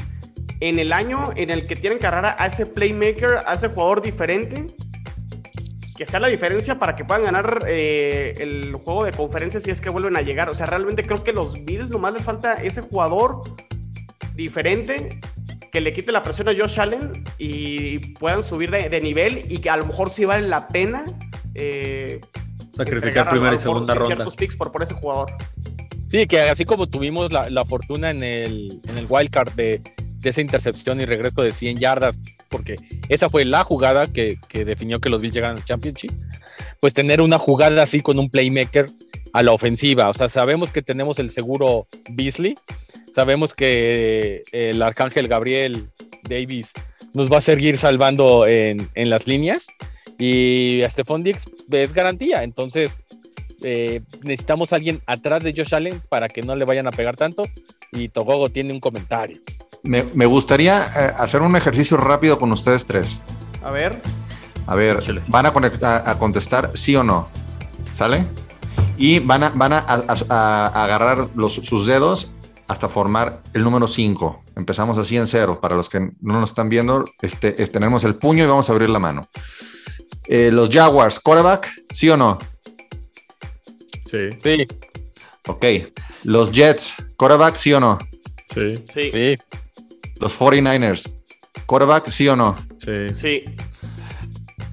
en 0.59 0.77
el 0.79 0.91
año 0.91 1.31
en 1.37 1.49
el 1.49 1.65
que 1.65 1.77
tienen 1.77 1.97
que 1.97 2.05
agarrar 2.07 2.35
a 2.37 2.47
ese 2.47 2.65
playmaker, 2.65 3.39
a 3.47 3.53
ese 3.53 3.69
jugador 3.69 4.01
diferente, 4.01 4.65
que 5.97 6.05
sea 6.05 6.19
la 6.19 6.27
diferencia 6.27 6.77
para 6.77 6.97
que 6.97 7.05
puedan 7.05 7.23
ganar 7.23 7.63
eh, 7.69 8.33
el 8.39 8.73
juego 8.75 9.05
de 9.05 9.13
conferencia 9.13 9.61
si 9.61 9.71
es 9.71 9.79
que 9.79 9.89
vuelven 9.89 10.17
a 10.17 10.21
llegar. 10.21 10.49
O 10.49 10.53
sea, 10.53 10.65
realmente 10.65 11.05
creo 11.07 11.23
que 11.23 11.31
los 11.31 11.63
Bills 11.63 11.89
nomás 11.89 12.11
les 12.13 12.25
falta 12.25 12.55
ese 12.55 12.81
jugador 12.81 13.41
diferente 14.35 15.19
que 15.71 15.81
le 15.81 15.91
quite 15.93 16.11
la 16.11 16.23
presión 16.23 16.47
a 16.47 16.53
Josh 16.57 16.79
Allen 16.79 17.23
y 17.37 17.99
puedan 18.15 18.43
subir 18.43 18.71
de, 18.71 18.89
de 18.89 19.01
nivel 19.01 19.45
y 19.49 19.57
que 19.57 19.69
a 19.69 19.77
lo 19.77 19.85
mejor 19.85 20.09
sí 20.09 20.23
vale 20.25 20.47
la 20.47 20.67
pena. 20.67 21.03
eh, 21.53 22.21
Sacrificar 22.75 23.29
primera 23.29 23.55
y 23.55 23.57
segunda 23.57 23.93
ronda. 23.93 24.15
ciertos 24.15 24.35
picks 24.35 24.55
por, 24.55 24.71
por 24.71 24.83
ese 24.83 24.93
jugador. 24.93 25.31
Sí, 26.07 26.27
que 26.27 26.39
así 26.41 26.65
como 26.65 26.87
tuvimos 26.87 27.31
la, 27.31 27.49
la 27.49 27.65
fortuna 27.65 28.09
en 28.11 28.21
el, 28.23 28.79
en 28.87 28.97
el 28.97 29.05
wildcard 29.09 29.51
de, 29.53 29.81
de 30.19 30.29
esa 30.29 30.41
intercepción 30.41 31.01
y 31.01 31.05
regreso 31.05 31.41
de 31.41 31.51
100 31.51 31.79
yardas, 31.79 32.19
porque 32.49 32.75
esa 33.09 33.29
fue 33.29 33.43
la 33.43 33.63
jugada 33.63 34.07
que, 34.07 34.37
que 34.47 34.65
definió 34.65 34.99
que 34.99 35.09
los 35.09 35.21
Bills 35.21 35.33
llegaran 35.35 35.57
al 35.57 35.65
Championship, 35.65 36.11
pues 36.79 36.93
tener 36.93 37.21
una 37.21 37.37
jugada 37.37 37.83
así 37.83 38.01
con 38.01 38.19
un 38.19 38.29
playmaker 38.29 38.85
a 39.33 39.43
la 39.43 39.51
ofensiva. 39.51 40.09
O 40.09 40.13
sea, 40.13 40.29
sabemos 40.29 40.71
que 40.71 40.81
tenemos 40.81 41.19
el 41.19 41.31
seguro 41.31 41.87
Beasley, 42.11 42.55
sabemos 43.15 43.53
que 43.53 44.43
el 44.51 44.81
arcángel 44.81 45.27
Gabriel 45.29 45.89
Davis 46.29 46.73
nos 47.13 47.31
va 47.31 47.37
a 47.37 47.41
seguir 47.41 47.77
salvando 47.77 48.45
en, 48.45 48.89
en 48.95 49.09
las 49.09 49.25
líneas 49.25 49.67
y 50.19 50.81
a 50.83 50.89
Stephon 50.89 51.23
Diggs 51.23 51.49
es 51.71 51.93
garantía. 51.93 52.43
Entonces, 52.43 52.99
eh, 53.63 54.01
necesitamos 54.23 54.73
a 54.73 54.75
alguien 54.75 55.01
atrás 55.07 55.43
de 55.43 55.53
Josh 55.55 55.73
Allen 55.73 56.01
para 56.09 56.27
que 56.27 56.41
no 56.41 56.55
le 56.55 56.65
vayan 56.65 56.87
a 56.87 56.91
pegar 56.91 57.15
tanto. 57.15 57.43
Y 57.93 58.09
Togogo 58.09 58.49
tiene 58.49 58.73
un 58.73 58.79
comentario. 58.81 59.39
Me, 59.83 60.03
me 60.03 60.25
gustaría 60.25 60.83
eh, 60.83 61.11
hacer 61.17 61.41
un 61.41 61.55
ejercicio 61.55 61.95
rápido 61.95 62.37
con 62.37 62.51
ustedes 62.51 62.85
tres. 62.85 63.23
A 63.63 63.71
ver, 63.71 63.95
A 64.67 64.75
ver, 64.75 64.97
Échale. 64.97 65.21
van 65.27 65.45
a, 65.45 65.53
conectar, 65.53 66.03
a 66.07 66.17
contestar 66.17 66.71
sí 66.73 66.95
o 66.95 67.03
no. 67.03 67.29
¿Sale? 67.93 68.25
Y 68.97 69.19
van 69.19 69.43
a, 69.43 69.49
van 69.49 69.71
a, 69.73 69.79
a- 69.87 70.05
a 70.29 70.83
agarrar 70.83 71.27
los, 71.35 71.53
sus 71.55 71.85
dedos 71.85 72.31
hasta 72.67 72.89
formar 72.89 73.41
el 73.53 73.63
número 73.63 73.87
5. 73.87 74.43
Empezamos 74.55 74.97
así 74.97 75.17
en 75.17 75.27
cero. 75.27 75.59
Para 75.61 75.75
los 75.75 75.87
que 75.89 75.99
no 75.99 76.39
nos 76.39 76.49
están 76.49 76.69
viendo, 76.69 77.05
este, 77.21 77.61
es- 77.61 77.71
tenemos 77.71 78.03
el 78.03 78.15
puño 78.15 78.43
y 78.43 78.47
vamos 78.47 78.69
a 78.69 78.73
abrir 78.73 78.89
la 78.89 78.99
mano. 78.99 79.27
Eh, 80.27 80.49
los 80.51 80.69
Jaguars, 80.69 81.19
quarterback, 81.19 81.69
sí 81.91 82.09
o 82.09 82.17
no. 82.17 82.39
Sí, 84.09 84.29
Sí, 84.41 84.65
Ok. 85.47 85.65
Los 86.23 86.51
Jets, 86.51 86.95
quarterback, 87.17 87.55
sí 87.55 87.73
o 87.73 87.79
no. 87.79 87.99
sí, 88.53 88.77
sí, 88.91 89.11
sí. 89.11 89.37
Los 90.19 90.39
49ers, 90.39 91.11
quarterback, 91.67 92.09
sí 92.09 92.27
o 92.27 92.35
no. 92.35 92.55
sí. 92.79 93.13
sí, 93.13 93.45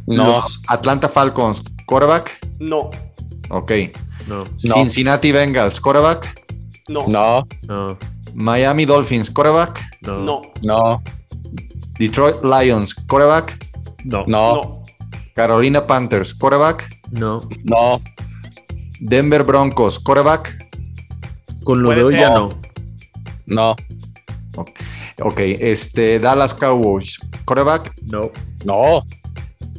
No. 0.07 0.41
Los 0.41 0.63
Atlanta 0.69 1.09
Falcons, 1.09 1.63
quarterback, 1.87 2.39
no, 2.59 2.91
ok. 3.51 3.73
No, 4.29 4.45
No. 4.45 4.75
Cincinnati 4.75 5.31
Bengals, 5.33 5.81
quarterback. 5.81 6.42
No, 6.89 7.07
No, 7.09 7.47
no, 7.69 7.99
Miami 8.35 8.85
Dolphins, 8.85 9.31
quarterback. 9.31 9.81
no, 10.03 10.19
no, 10.25 10.43
no, 10.67 11.03
Detroit 11.99 12.43
Lions, 12.43 12.95
quarterback. 12.95 13.59
no, 14.05 14.25
no, 14.27 14.55
no, 14.55 14.85
Carolina 15.35 15.87
Panthers, 15.87 16.35
quarterback. 16.35 16.89
no. 17.11 17.41
no. 17.65 18.01
Denver 19.05 19.43
Broncos, 19.43 19.99
quarterback. 19.99 20.55
Con 21.65 21.83
lo 21.83 21.91
de 21.91 22.05
hoy 22.05 22.15
ya 22.15 22.31
no. 22.31 22.49
No, 23.47 23.75
Ok, 25.21 25.39
este, 25.41 26.19
Dallas 26.21 26.55
Cowboys, 26.55 27.19
quarterback. 27.45 27.93
No, 28.03 28.31
no, 28.65 29.05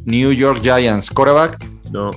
New 0.06 0.32
York 0.34 0.60
Giants, 0.62 1.10
quarterback. 1.10 1.58
no, 1.92 2.12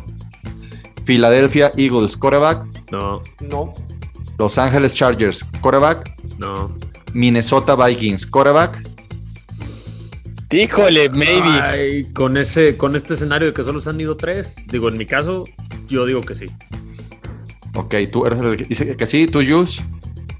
Philadelphia 1.04 1.70
Eagles, 1.76 2.16
quarterback. 2.16 2.58
no, 2.90 3.22
no, 3.48 3.72
Los 4.38 4.58
Angeles 4.58 4.92
Chargers, 4.94 5.44
quarterback. 5.60 6.10
no. 6.38 6.76
Minnesota 7.12 7.74
Vikings, 7.76 8.26
quarterback. 8.26 8.82
Híjole, 10.52 11.08
maybe. 11.10 11.60
Ay, 11.60 12.04
con 12.12 12.36
ese, 12.36 12.76
con 12.76 12.94
este 12.94 13.14
escenario 13.14 13.48
de 13.48 13.54
que 13.54 13.62
solo 13.64 13.80
se 13.80 13.90
han 13.90 14.00
ido 14.00 14.16
tres, 14.16 14.66
digo, 14.70 14.88
en 14.88 14.96
mi 14.98 15.06
caso, 15.06 15.44
yo 15.88 16.04
digo 16.06 16.20
que 16.20 16.34
sí. 16.34 16.46
Ok, 17.74 17.94
tú 18.12 18.26
eres 18.26 18.38
el 18.38 18.56
que 18.56 18.64
dice 18.64 18.96
que 18.96 19.06
sí, 19.06 19.26
tú, 19.26 19.38
Jules. 19.46 19.80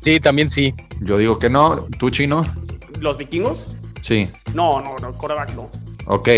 Sí, 0.01 0.21
también 0.21 0.49
sí. 0.51 0.75
Yo 1.01 1.17
digo 1.19 1.39
que 1.39 1.51
no. 1.51 1.87
¿Tú, 1.99 2.11
Chino? 2.11 2.47
¿Los 3.01 3.19
vikingos? 3.19 3.67
Sí. 4.01 4.29
No, 4.55 4.81
no, 4.81 4.97
no, 5.03 5.13
coreback 5.19 5.55
no. 5.55 5.71
Ok. 6.07 6.29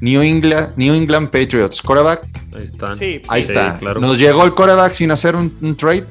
New 0.00 0.22
England, 0.22 0.74
New 0.76 0.94
England 0.94 1.30
Patriots, 1.30 1.82
coreback. 1.82 2.22
Ahí 2.54 2.62
están. 2.62 2.98
Sí, 2.98 3.22
Ahí 3.28 3.42
Sí, 3.42 3.52
está. 3.52 3.78
claro. 3.78 4.00
Nos 4.00 4.18
llegó 4.18 4.44
el 4.44 4.54
coreback 4.54 4.92
sin 4.92 5.10
hacer 5.10 5.34
un, 5.34 5.56
un 5.60 5.76
trade. 5.76 6.04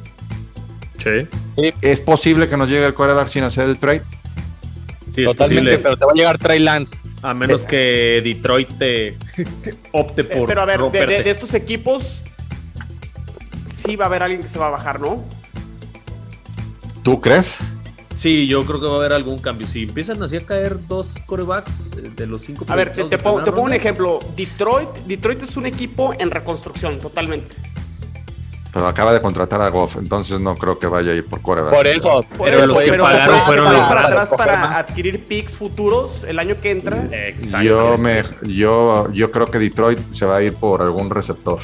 Sí, 1.06 1.72
¿Es 1.82 2.02
posible 2.02 2.50
que 2.50 2.58
nos 2.58 2.70
llegue 2.70 2.86
el 2.86 2.94
coreback 2.94 3.28
sin 3.28 3.44
hacer 3.44 3.70
el 3.70 3.78
trade? 3.78 4.02
sí, 5.14 5.22
es 5.22 5.28
Totalmente, 5.28 5.72
posible. 5.72 5.78
pero 5.84 5.98
te 5.98 6.06
va 6.06 6.12
a 6.12 6.16
llegar 6.16 6.38
Trey 6.40 6.60
Lance. 6.60 6.98
A 7.22 7.34
menos 7.34 7.64
que 7.64 8.22
Detroit 8.24 8.70
te 8.78 9.18
opte 9.94 10.24
Pe- 10.24 10.36
por 10.36 10.48
Pero 10.48 10.62
a 10.62 10.66
ver, 10.66 10.78
de, 10.78 10.82
romperte. 10.84 11.14
de- 11.16 11.24
de 11.24 11.30
estos 11.32 11.54
equipos, 11.54 12.22
sí 13.70 13.96
va 13.96 14.06
a 14.06 14.08
haber 14.08 14.24
alguien 14.24 14.42
que 14.42 14.48
se 14.48 14.60
va 14.60 14.68
a 14.68 14.72
bajar, 14.72 15.00
¿no? 15.00 15.24
¿Tú 17.04 17.22
crees? 17.22 17.60
Sí, 18.16 18.48
yo 18.48 18.66
creo 18.66 18.80
que 18.80 18.88
va 18.88 18.94
a 18.94 18.98
haber 18.98 19.14
algún 19.14 19.38
cambio. 19.40 19.68
Si 19.68 19.84
empiezan 19.84 20.22
así 20.24 20.38
a 20.38 20.46
caer 20.46 20.88
dos 20.88 21.16
corebacks 21.26 21.92
eh, 21.98 22.10
de 22.16 22.26
los 22.28 22.44
cinco 22.44 22.66
A 22.68 22.76
ver, 22.76 22.92
te, 22.92 23.04
pongo, 23.18 23.44
te 23.44 23.52
pongo 23.52 23.64
un 23.64 23.74
ejemplo. 23.74 24.20
Detroit, 24.36 24.90
Detroit 25.06 25.44
es 25.44 25.58
un 25.58 25.66
equipo 25.66 26.14
en 26.18 26.32
reconstrucción, 26.32 26.98
totalmente. 27.00 27.56
Pero 28.76 28.88
acaba 28.90 29.14
de 29.14 29.22
contratar 29.22 29.62
a 29.62 29.70
Goff, 29.70 29.96
entonces 29.96 30.42
no 30.42 30.54
creo 30.58 30.78
que 30.78 30.86
vaya 30.88 31.14
a 31.14 31.16
ir 31.16 31.26
por 31.26 31.42
coreback. 31.42 31.74
Por 31.74 31.88
eso. 31.88 32.26
Por 32.38 32.50
Pero 32.50 32.66
los 32.68 32.78
que 32.82 32.90
pero 32.92 33.04
pagaron 33.06 33.36
para- 33.36 33.46
fueron 33.46 33.66
para, 33.68 33.78
los 33.78 33.88
para 33.88 34.02
baratos. 34.02 34.34
atrás 34.34 34.38
para 34.38 34.78
adquirir 34.80 35.24
picks 35.24 35.56
futuros 35.56 36.26
el 36.28 36.38
año 36.40 36.60
que 36.60 36.72
entra. 36.72 37.08
Exacto. 37.10 37.66
Yo 37.66 37.98
me, 37.98 38.22
yo, 38.44 39.10
yo 39.14 39.32
creo 39.32 39.50
que 39.50 39.60
Detroit 39.60 40.00
se 40.12 40.26
va 40.26 40.36
a 40.36 40.42
ir 40.44 40.54
por 40.56 40.82
algún 40.82 41.10
receptor. 41.10 41.60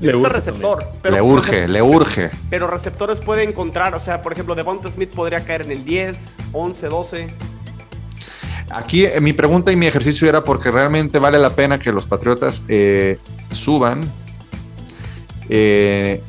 Le 0.00 0.16
urge 0.16 0.28
receptor. 0.32 0.84
Pero, 1.02 1.14
le 1.14 1.22
urge, 1.22 1.68
le 1.68 1.80
urge. 1.82 2.30
Pero 2.50 2.66
receptores 2.66 3.20
puede 3.20 3.44
encontrar, 3.44 3.94
o 3.94 4.00
sea, 4.00 4.22
por 4.22 4.32
ejemplo, 4.32 4.56
Devonta 4.56 4.90
Smith 4.90 5.10
podría 5.14 5.44
caer 5.44 5.62
en 5.62 5.70
el 5.70 5.84
10, 5.84 6.36
11, 6.50 6.86
12. 6.88 7.26
Aquí 8.70 9.04
eh, 9.04 9.20
mi 9.20 9.32
pregunta 9.32 9.70
y 9.70 9.76
mi 9.76 9.86
ejercicio 9.86 10.28
era 10.28 10.42
porque 10.42 10.72
realmente 10.72 11.20
vale 11.20 11.38
la 11.38 11.50
pena 11.50 11.78
que 11.78 11.92
los 11.92 12.06
Patriotas 12.06 12.64
eh, 12.66 13.20
suban. 13.52 14.10
Eh, 15.54 16.22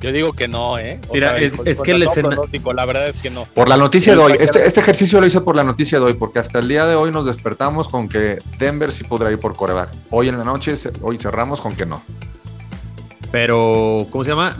Yo 0.00 0.12
digo 0.12 0.32
que 0.34 0.46
no, 0.46 0.78
¿eh? 0.78 1.00
O 1.08 1.14
Mira, 1.14 1.36
es- 1.38 1.52
con- 1.54 1.66
es 1.66 1.78
con 1.78 1.84
que 1.86 1.92
el 1.92 2.00
todo 2.02 2.10
escena- 2.10 2.28
pronóstico, 2.28 2.72
La 2.74 2.84
verdad 2.84 3.08
es 3.08 3.16
que 3.16 3.30
no. 3.30 3.44
por 3.44 3.66
la 3.68 3.76
noticia 3.76 4.14
de 4.14 4.20
hoy. 4.20 4.32
Este, 4.38 4.64
este 4.66 4.80
ejercicio 4.80 5.20
lo 5.20 5.26
hice 5.26 5.40
por 5.40 5.56
la 5.56 5.64
noticia 5.64 5.98
de 5.98 6.04
hoy, 6.04 6.14
porque 6.14 6.38
hasta 6.38 6.58
el 6.60 6.68
día 6.68 6.84
de 6.86 6.94
hoy 6.94 7.10
nos 7.10 7.26
despertamos 7.26 7.88
con 7.88 8.08
que 8.08 8.38
Denver 8.58 8.92
sí 8.92 9.04
podrá 9.04 9.32
ir 9.32 9.38
por 9.40 9.56
coreback. 9.56 9.90
Hoy 10.10 10.28
en 10.28 10.38
la 10.38 10.44
noche, 10.44 10.74
hoy 11.02 11.18
cerramos 11.18 11.60
con 11.60 11.74
que 11.74 11.86
no. 11.86 12.02
Pero, 13.32 14.06
¿cómo 14.10 14.22
se 14.22 14.30
llama? 14.30 14.56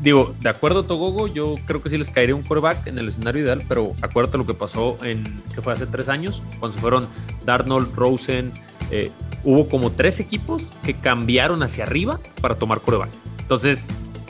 Digo, 0.00 0.34
de 0.40 0.48
acuerdo 0.48 0.80
a 0.80 0.86
Togogo, 0.86 1.26
yo 1.28 1.56
creo 1.66 1.82
que 1.82 1.90
sí 1.90 1.98
les 1.98 2.08
caería 2.08 2.34
un 2.34 2.42
coreback 2.42 2.86
en 2.86 2.96
el 2.98 3.08
escenario 3.08 3.42
ideal, 3.44 3.62
pero 3.68 3.92
acuérdate 4.02 4.38
lo 4.38 4.46
que 4.46 4.54
pasó 4.54 4.96
en, 5.04 5.42
que 5.54 5.60
fue 5.60 5.72
hace 5.74 5.86
tres 5.86 6.08
años, 6.08 6.42
cuando 6.58 6.74
se 6.74 6.80
fueron 6.80 7.06
Darnold, 7.44 7.94
Rosen, 7.94 8.52
eh, 8.90 9.10
hubo 9.46 9.68
como 9.68 9.92
tres 9.92 10.18
equipos 10.20 10.72
que 10.84 10.92
cambiaron 10.92 11.62
hacia 11.62 11.84
arriba 11.84 12.18
para 12.42 12.56
tomar 12.56 12.80
coreback. 12.80 13.10
Entonces, 13.38 13.86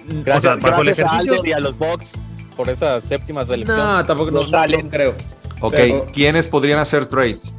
mm, 0.06 0.22
Gracias, 0.22 0.38
o 0.38 0.60
sea, 0.60 0.70
bajo 0.70 0.82
el 0.82 0.90
a 0.90 1.46
y 1.48 1.52
a 1.52 1.58
los 1.58 1.76
Bucks 1.78 2.12
por 2.54 2.68
esa 2.68 3.00
séptima 3.00 3.44
selección. 3.44 3.78
No, 3.78 4.04
tampoco 4.04 4.30
no, 4.30 4.42
No 4.42 4.48
salen. 4.48 4.84
no 4.84 4.90
creo. 4.90 5.14
Ok, 5.60 5.72
Pero- 5.74 6.06
¿quiénes 6.12 6.46
podrían 6.46 6.78
hacer 6.78 7.06
trades? 7.06 7.54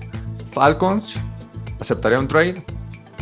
Falcons, 0.52 1.20
¿aceptaría 1.80 2.20
un 2.20 2.28
trade? 2.28 2.63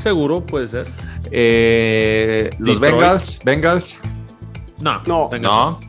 Seguro, 0.02 0.46
puede 0.46 0.68
ser. 0.68 0.86
Eh, 1.32 2.50
los. 2.60 2.80
Bengals, 2.80 3.40
Bengals, 3.44 4.00
No, 4.80 5.02
No. 5.08 5.30
no. 5.40 5.80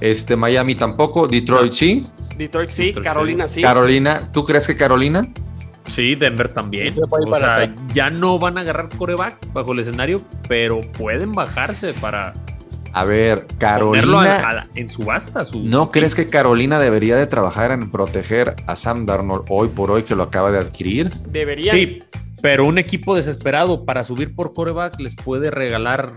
Este, 0.00 0.36
Miami 0.36 0.74
tampoco, 0.74 1.26
Detroit 1.26 1.72
sí. 1.72 2.02
Detroit 2.36 2.68
sí, 2.68 2.86
Detroit 2.86 3.04
Carolina 3.06 3.48
sí. 3.48 3.62
Carolina, 3.62 4.22
¿tú 4.30 4.44
crees 4.44 4.66
que 4.66 4.76
Carolina? 4.76 5.24
Sí, 5.86 6.14
Denver 6.14 6.48
también. 6.52 6.94
O 7.10 7.36
sea, 7.36 7.56
atrás. 7.56 7.74
ya 7.92 8.10
no 8.10 8.38
van 8.38 8.56
a 8.58 8.62
agarrar 8.62 8.88
coreback 8.96 9.52
bajo 9.52 9.72
el 9.72 9.80
escenario, 9.80 10.20
pero 10.48 10.80
pueden 10.92 11.32
bajarse 11.32 11.92
para 11.94 12.32
A 12.92 13.04
ver, 13.04 13.46
a- 13.50 13.58
Carolina, 13.58 14.36
a- 14.48 14.66
en 14.74 14.88
subasta. 14.88 15.44
Su, 15.44 15.62
¿no 15.62 15.90
crees 15.90 16.14
que 16.14 16.28
Carolina 16.28 16.78
debería 16.78 17.16
de 17.16 17.26
trabajar 17.26 17.70
en 17.72 17.90
proteger 17.90 18.54
a 18.66 18.76
Sam 18.76 19.04
Darnold 19.06 19.44
hoy 19.48 19.68
por 19.68 19.90
hoy 19.90 20.02
que 20.04 20.14
lo 20.14 20.22
acaba 20.22 20.50
de 20.50 20.58
adquirir? 20.58 21.10
Deberían. 21.28 21.74
Sí, 21.76 22.02
pero 22.40 22.64
un 22.66 22.78
equipo 22.78 23.14
desesperado 23.16 23.84
para 23.84 24.04
subir 24.04 24.34
por 24.34 24.52
coreback 24.54 24.98
les 25.00 25.14
puede 25.16 25.50
regalar 25.50 26.14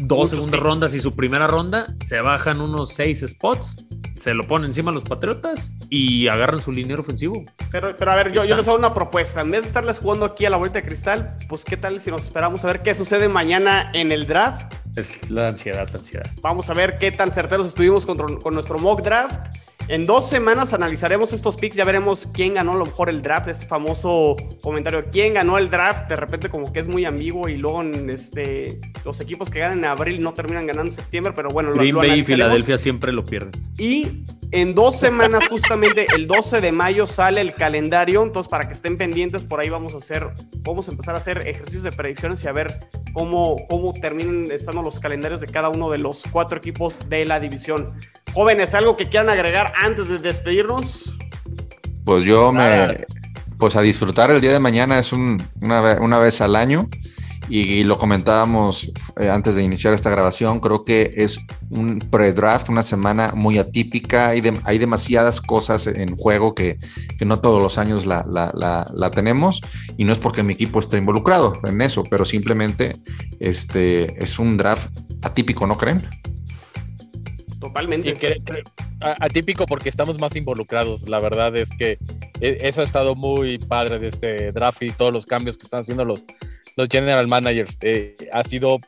dos 0.00 0.18
Muchos 0.18 0.30
segundas 0.30 0.58
picks. 0.58 0.62
rondas 0.62 0.94
y 0.94 1.00
su 1.00 1.14
primera 1.14 1.46
ronda 1.46 1.94
se 2.04 2.20
bajan 2.20 2.60
unos 2.60 2.94
seis 2.94 3.24
spots, 3.26 3.84
se 4.18 4.34
lo 4.34 4.46
ponen 4.46 4.66
encima 4.66 4.90
a 4.90 4.94
los 4.94 5.02
Patriotas 5.04 5.72
y 5.88 6.28
agarran 6.28 6.60
su 6.60 6.72
liniero 6.72 7.00
ofensivo. 7.00 7.44
Pero, 7.70 7.96
pero 7.96 8.10
a 8.10 8.16
ver, 8.16 8.32
yo, 8.32 8.44
yo 8.44 8.56
les 8.56 8.68
hago 8.68 8.76
una 8.76 8.92
propuesta. 8.92 9.40
En 9.40 9.50
vez 9.50 9.62
de 9.62 9.68
estarles 9.68 9.98
jugando 9.98 10.24
aquí 10.26 10.44
a 10.44 10.50
la 10.50 10.56
vuelta 10.56 10.80
de 10.80 10.86
cristal, 10.86 11.36
pues 11.48 11.64
qué 11.64 11.76
tal 11.76 12.00
si 12.00 12.10
nos 12.10 12.24
esperamos 12.24 12.64
a 12.64 12.66
ver 12.66 12.82
qué 12.82 12.94
sucede 12.94 13.28
mañana 13.28 13.90
en 13.94 14.12
el 14.12 14.26
draft. 14.26 14.74
Es 14.96 15.30
la 15.30 15.48
ansiedad, 15.48 15.88
la 15.90 15.98
ansiedad. 15.98 16.26
Vamos 16.42 16.68
a 16.68 16.74
ver 16.74 16.98
qué 16.98 17.12
tan 17.12 17.30
certeros 17.30 17.66
estuvimos 17.66 18.04
con, 18.04 18.40
con 18.40 18.54
nuestro 18.54 18.78
mock 18.78 19.02
draft. 19.02 19.56
En 19.88 20.06
dos 20.06 20.28
semanas 20.28 20.72
analizaremos 20.72 21.32
estos 21.32 21.56
picks, 21.56 21.76
ya 21.76 21.84
veremos 21.84 22.28
quién 22.32 22.54
ganó 22.54 22.72
a 22.72 22.76
lo 22.76 22.86
mejor 22.86 23.08
el 23.08 23.22
draft, 23.22 23.48
ese 23.48 23.66
famoso 23.66 24.36
comentario, 24.62 25.06
quién 25.10 25.34
ganó 25.34 25.58
el 25.58 25.68
draft, 25.68 26.08
de 26.08 26.16
repente 26.16 26.48
como 26.48 26.72
que 26.72 26.80
es 26.80 26.88
muy 26.88 27.04
ambiguo 27.04 27.48
y 27.48 27.56
luego 27.56 27.82
en 27.82 28.08
este, 28.10 28.80
los 29.04 29.20
equipos 29.20 29.50
que 29.50 29.58
ganan 29.58 29.78
en 29.78 29.84
abril 29.86 30.20
no 30.20 30.32
terminan 30.32 30.66
ganando 30.66 30.90
en 30.90 30.96
septiembre, 30.96 31.32
pero 31.34 31.50
bueno, 31.50 31.70
lo, 31.70 31.76
Green 31.76 31.94
lo 31.94 32.00
Bay 32.00 32.20
y. 32.20 32.24
Filadelfia 32.24 32.78
siempre 32.78 33.12
lo 33.12 33.24
pierden. 33.24 33.52
Y 33.78 34.24
en 34.52 34.74
dos 34.74 34.98
semanas, 34.98 35.46
justamente 35.48 36.08
el 36.14 36.26
12 36.26 36.60
de 36.60 36.72
mayo, 36.72 37.06
sale 37.06 37.40
el 37.40 37.54
calendario. 37.54 38.22
Entonces, 38.24 38.50
para 38.50 38.66
que 38.66 38.74
estén 38.74 38.98
pendientes, 38.98 39.44
por 39.44 39.60
ahí 39.60 39.68
vamos 39.68 39.94
a 39.94 39.98
hacer, 39.98 40.28
vamos 40.58 40.88
a 40.88 40.90
empezar 40.90 41.14
a 41.14 41.18
hacer 41.18 41.46
ejercicios 41.46 41.84
de 41.84 41.92
predicciones 41.92 42.42
y 42.42 42.48
a 42.48 42.52
ver 42.52 42.80
cómo, 43.12 43.56
cómo 43.68 43.92
terminan 43.92 44.50
estando 44.50 44.82
los 44.82 44.98
calendarios 44.98 45.40
de 45.40 45.46
cada 45.46 45.68
uno 45.68 45.88
de 45.90 45.98
los 45.98 46.24
cuatro 46.32 46.58
equipos 46.58 47.08
de 47.08 47.24
la 47.26 47.38
división. 47.38 47.92
Jóvenes, 48.32 48.74
¿algo 48.74 48.96
que 48.96 49.08
quieran 49.08 49.28
agregar 49.28 49.72
antes 49.82 50.08
de 50.08 50.18
despedirnos? 50.18 51.14
Pues 52.04 52.24
yo 52.24 52.52
me. 52.52 53.04
Pues 53.58 53.76
a 53.76 53.82
disfrutar 53.82 54.30
el 54.30 54.40
día 54.40 54.52
de 54.52 54.58
mañana 54.60 54.98
es 54.98 55.12
un- 55.12 55.42
una, 55.60 55.80
ve- 55.82 55.98
una 56.00 56.18
vez 56.18 56.40
al 56.40 56.56
año 56.56 56.88
y, 57.50 57.82
lo 57.84 57.98
comentábamos 57.98 58.90
eh, 59.18 59.28
antes 59.28 59.56
de 59.56 59.62
iniciar 59.62 59.92
esta 59.92 60.08
grabación. 60.08 60.60
Creo 60.60 60.84
que 60.84 61.10
es 61.16 61.38
un 61.68 61.98
pre-draft, 61.98 62.68
una 62.70 62.82
semana 62.82 63.32
muy 63.34 63.58
atípica. 63.58 64.28
Hay, 64.28 64.40
hay 64.64 64.78
demasiadas 64.78 65.40
cosas 65.42 65.86
en 65.88 66.16
juego 66.16 66.54
que, 66.54 66.78
que 67.18 67.24
no 67.26 67.40
todos 67.40 67.60
los 67.60 67.76
años 67.76 68.06
la, 68.06 68.24
la- 68.30 68.50
la- 68.54 68.90
la 68.94 69.10
tenemos 69.10 69.60
y 69.98 70.04
no 70.04 70.12
es 70.12 70.18
porque 70.20 70.42
mi 70.42 70.54
equipo 70.54 70.80
esté 70.80 70.96
involucrado 70.96 71.58
en 71.64 71.82
eso, 71.82 72.04
pero 72.04 72.24
simplemente 72.24 72.96
este, 73.40 74.22
es 74.22 74.38
un 74.38 74.56
draft 74.56 74.90
atípico, 75.22 75.66
¿no 75.66 75.76
creen? 75.76 76.00
Totalmente. 77.60 78.16
Atípico 79.00 79.66
porque 79.66 79.90
estamos 79.90 80.18
más 80.18 80.34
involucrados. 80.34 81.08
La 81.08 81.20
verdad 81.20 81.54
es 81.56 81.70
que 81.70 81.98
eh, 82.40 82.58
eso 82.62 82.80
ha 82.80 82.84
estado 82.84 83.14
muy 83.14 83.58
padre 83.58 83.98
de 83.98 84.08
este 84.08 84.52
draft 84.52 84.82
y 84.82 84.90
todos 84.90 85.12
los 85.12 85.26
cambios 85.26 85.58
que 85.58 85.64
están 85.64 85.80
haciendo 85.80 86.04
los, 86.04 86.24
los 86.76 86.88
general 86.88 87.28
managers. 87.28 87.78
Eh, 87.82 88.16
ha 88.32 88.42
sido 88.44 88.78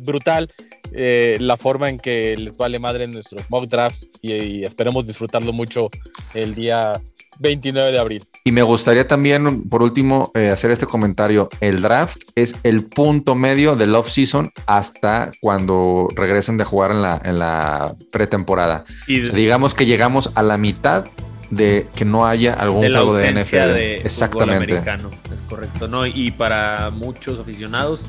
brutal 0.00 0.52
eh, 0.92 1.38
la 1.40 1.56
forma 1.56 1.88
en 1.88 1.98
que 1.98 2.36
les 2.36 2.56
vale 2.56 2.78
madre 2.78 3.04
en 3.04 3.10
nuestros 3.12 3.48
mock 3.50 3.66
drafts 3.66 4.06
y, 4.22 4.32
y 4.32 4.64
esperemos 4.64 5.06
disfrutarlo 5.06 5.52
mucho 5.52 5.90
el 6.34 6.54
día 6.54 6.92
29 7.38 7.92
de 7.92 7.98
abril. 7.98 8.24
Y 8.44 8.52
me 8.52 8.62
gustaría 8.62 9.06
también, 9.06 9.68
por 9.68 9.82
último, 9.82 10.30
eh, 10.34 10.50
hacer 10.50 10.70
este 10.70 10.86
comentario. 10.86 11.48
El 11.60 11.82
draft 11.82 12.18
es 12.34 12.54
el 12.62 12.84
punto 12.84 13.34
medio 13.34 13.76
del 13.76 13.94
off-season 13.94 14.52
hasta 14.66 15.30
cuando 15.40 16.08
regresen 16.14 16.56
de 16.56 16.64
jugar 16.64 16.90
en 16.90 17.02
la, 17.02 17.20
en 17.24 17.38
la 17.38 17.94
pretemporada. 18.10 18.84
Y 19.06 19.22
O 19.22 19.26
sea, 19.26 19.34
digamos 19.34 19.74
que 19.74 19.86
llegamos 19.86 20.30
a 20.34 20.42
la 20.42 20.56
mitad 20.58 21.06
de 21.50 21.86
que 21.94 22.04
no 22.04 22.26
haya 22.26 22.54
algún 22.54 22.82
de 22.82 22.88
la 22.88 23.00
juego 23.00 23.16
de 23.16 23.32
NFL. 23.32 23.56
de, 23.56 23.94
Exactamente. 23.96 24.56
americano, 24.56 25.10
es 25.32 25.40
correcto, 25.42 25.88
¿no? 25.88 26.06
Y 26.06 26.30
para 26.32 26.90
muchos 26.90 27.38
aficionados, 27.38 28.08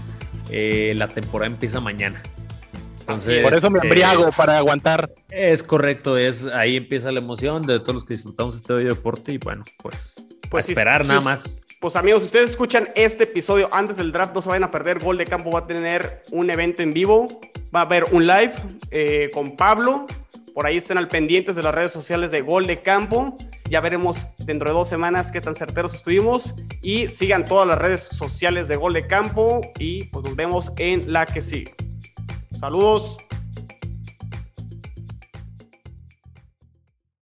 eh, 0.50 0.94
la 0.96 1.08
temporada 1.08 1.52
empieza 1.52 1.80
mañana. 1.80 2.22
Entonces, 3.08 3.42
Por 3.42 3.54
eso 3.54 3.70
me 3.70 3.80
eh, 3.80 3.84
embriago 3.84 4.32
para 4.34 4.58
aguantar. 4.58 5.10
Es 5.30 5.64
correcto, 5.64 6.18
es 6.18 6.46
ahí 6.48 6.76
empieza 6.76 7.10
la 7.10 7.20
emoción 7.20 7.62
de 7.62 7.80
todos 7.80 7.96
los 7.96 8.04
que 8.04 8.16
disfrutamos 8.16 8.56
este 8.58 8.74
bello 8.74 8.90
deporte 8.90 9.32
y 9.32 9.38
bueno, 9.38 9.64
pues, 9.82 10.16
Pues 10.50 10.68
esperar 10.68 11.04
sí, 11.04 11.08
nada 11.08 11.20
sí. 11.22 11.26
más. 11.26 11.58
Pues 11.80 11.96
amigos, 11.96 12.22
si 12.24 12.26
ustedes 12.26 12.50
escuchan 12.50 12.90
este 12.96 13.24
episodio 13.24 13.70
antes 13.72 13.96
del 13.96 14.12
draft, 14.12 14.34
no 14.34 14.42
se 14.42 14.50
vayan 14.50 14.66
a 14.66 14.72
perder. 14.72 15.00
Gol 15.00 15.18
de 15.18 15.26
Campo 15.26 15.52
va 15.52 15.60
a 15.60 15.68
tener 15.68 16.24
un 16.32 16.50
evento 16.50 16.84
en 16.84 16.92
vivo. 16.92 17.28
Va 17.74 17.82
a 17.82 17.84
haber 17.84 18.06
un 18.12 18.28
live 18.28 18.52
eh, 18.92 19.30
con 19.34 19.56
Pablo. 19.56 20.06
Por 20.54 20.66
ahí 20.66 20.76
estén 20.76 20.98
al 20.98 21.08
pendientes 21.08 21.56
de 21.56 21.64
las 21.64 21.74
redes 21.74 21.94
sociales 21.94 22.32
de 22.32 22.42
Gol 22.42 22.66
de 22.66 22.82
Campo. 22.82 23.38
Ya 23.70 23.80
veremos 23.80 24.28
dentro 24.40 24.70
de 24.70 24.74
dos 24.74 24.90
semanas 24.90 25.32
qué 25.32 25.40
tan 25.40 25.56
certeros 25.56 25.94
estuvimos. 25.94 26.56
Y 26.82 27.08
sigan 27.08 27.46
todas 27.46 27.68
las 27.68 27.78
redes 27.78 28.02
sociales 28.02 28.68
de 28.68 28.76
Gol 28.76 28.94
de 28.94 29.08
Campo. 29.08 29.62
Y 29.80 30.06
pues 30.06 30.26
nos 30.26 30.36
vemos 30.36 30.74
en 30.78 31.14
la 31.14 31.26
que 31.26 31.42
sigue. 31.42 31.76
Saludos. 32.58 33.27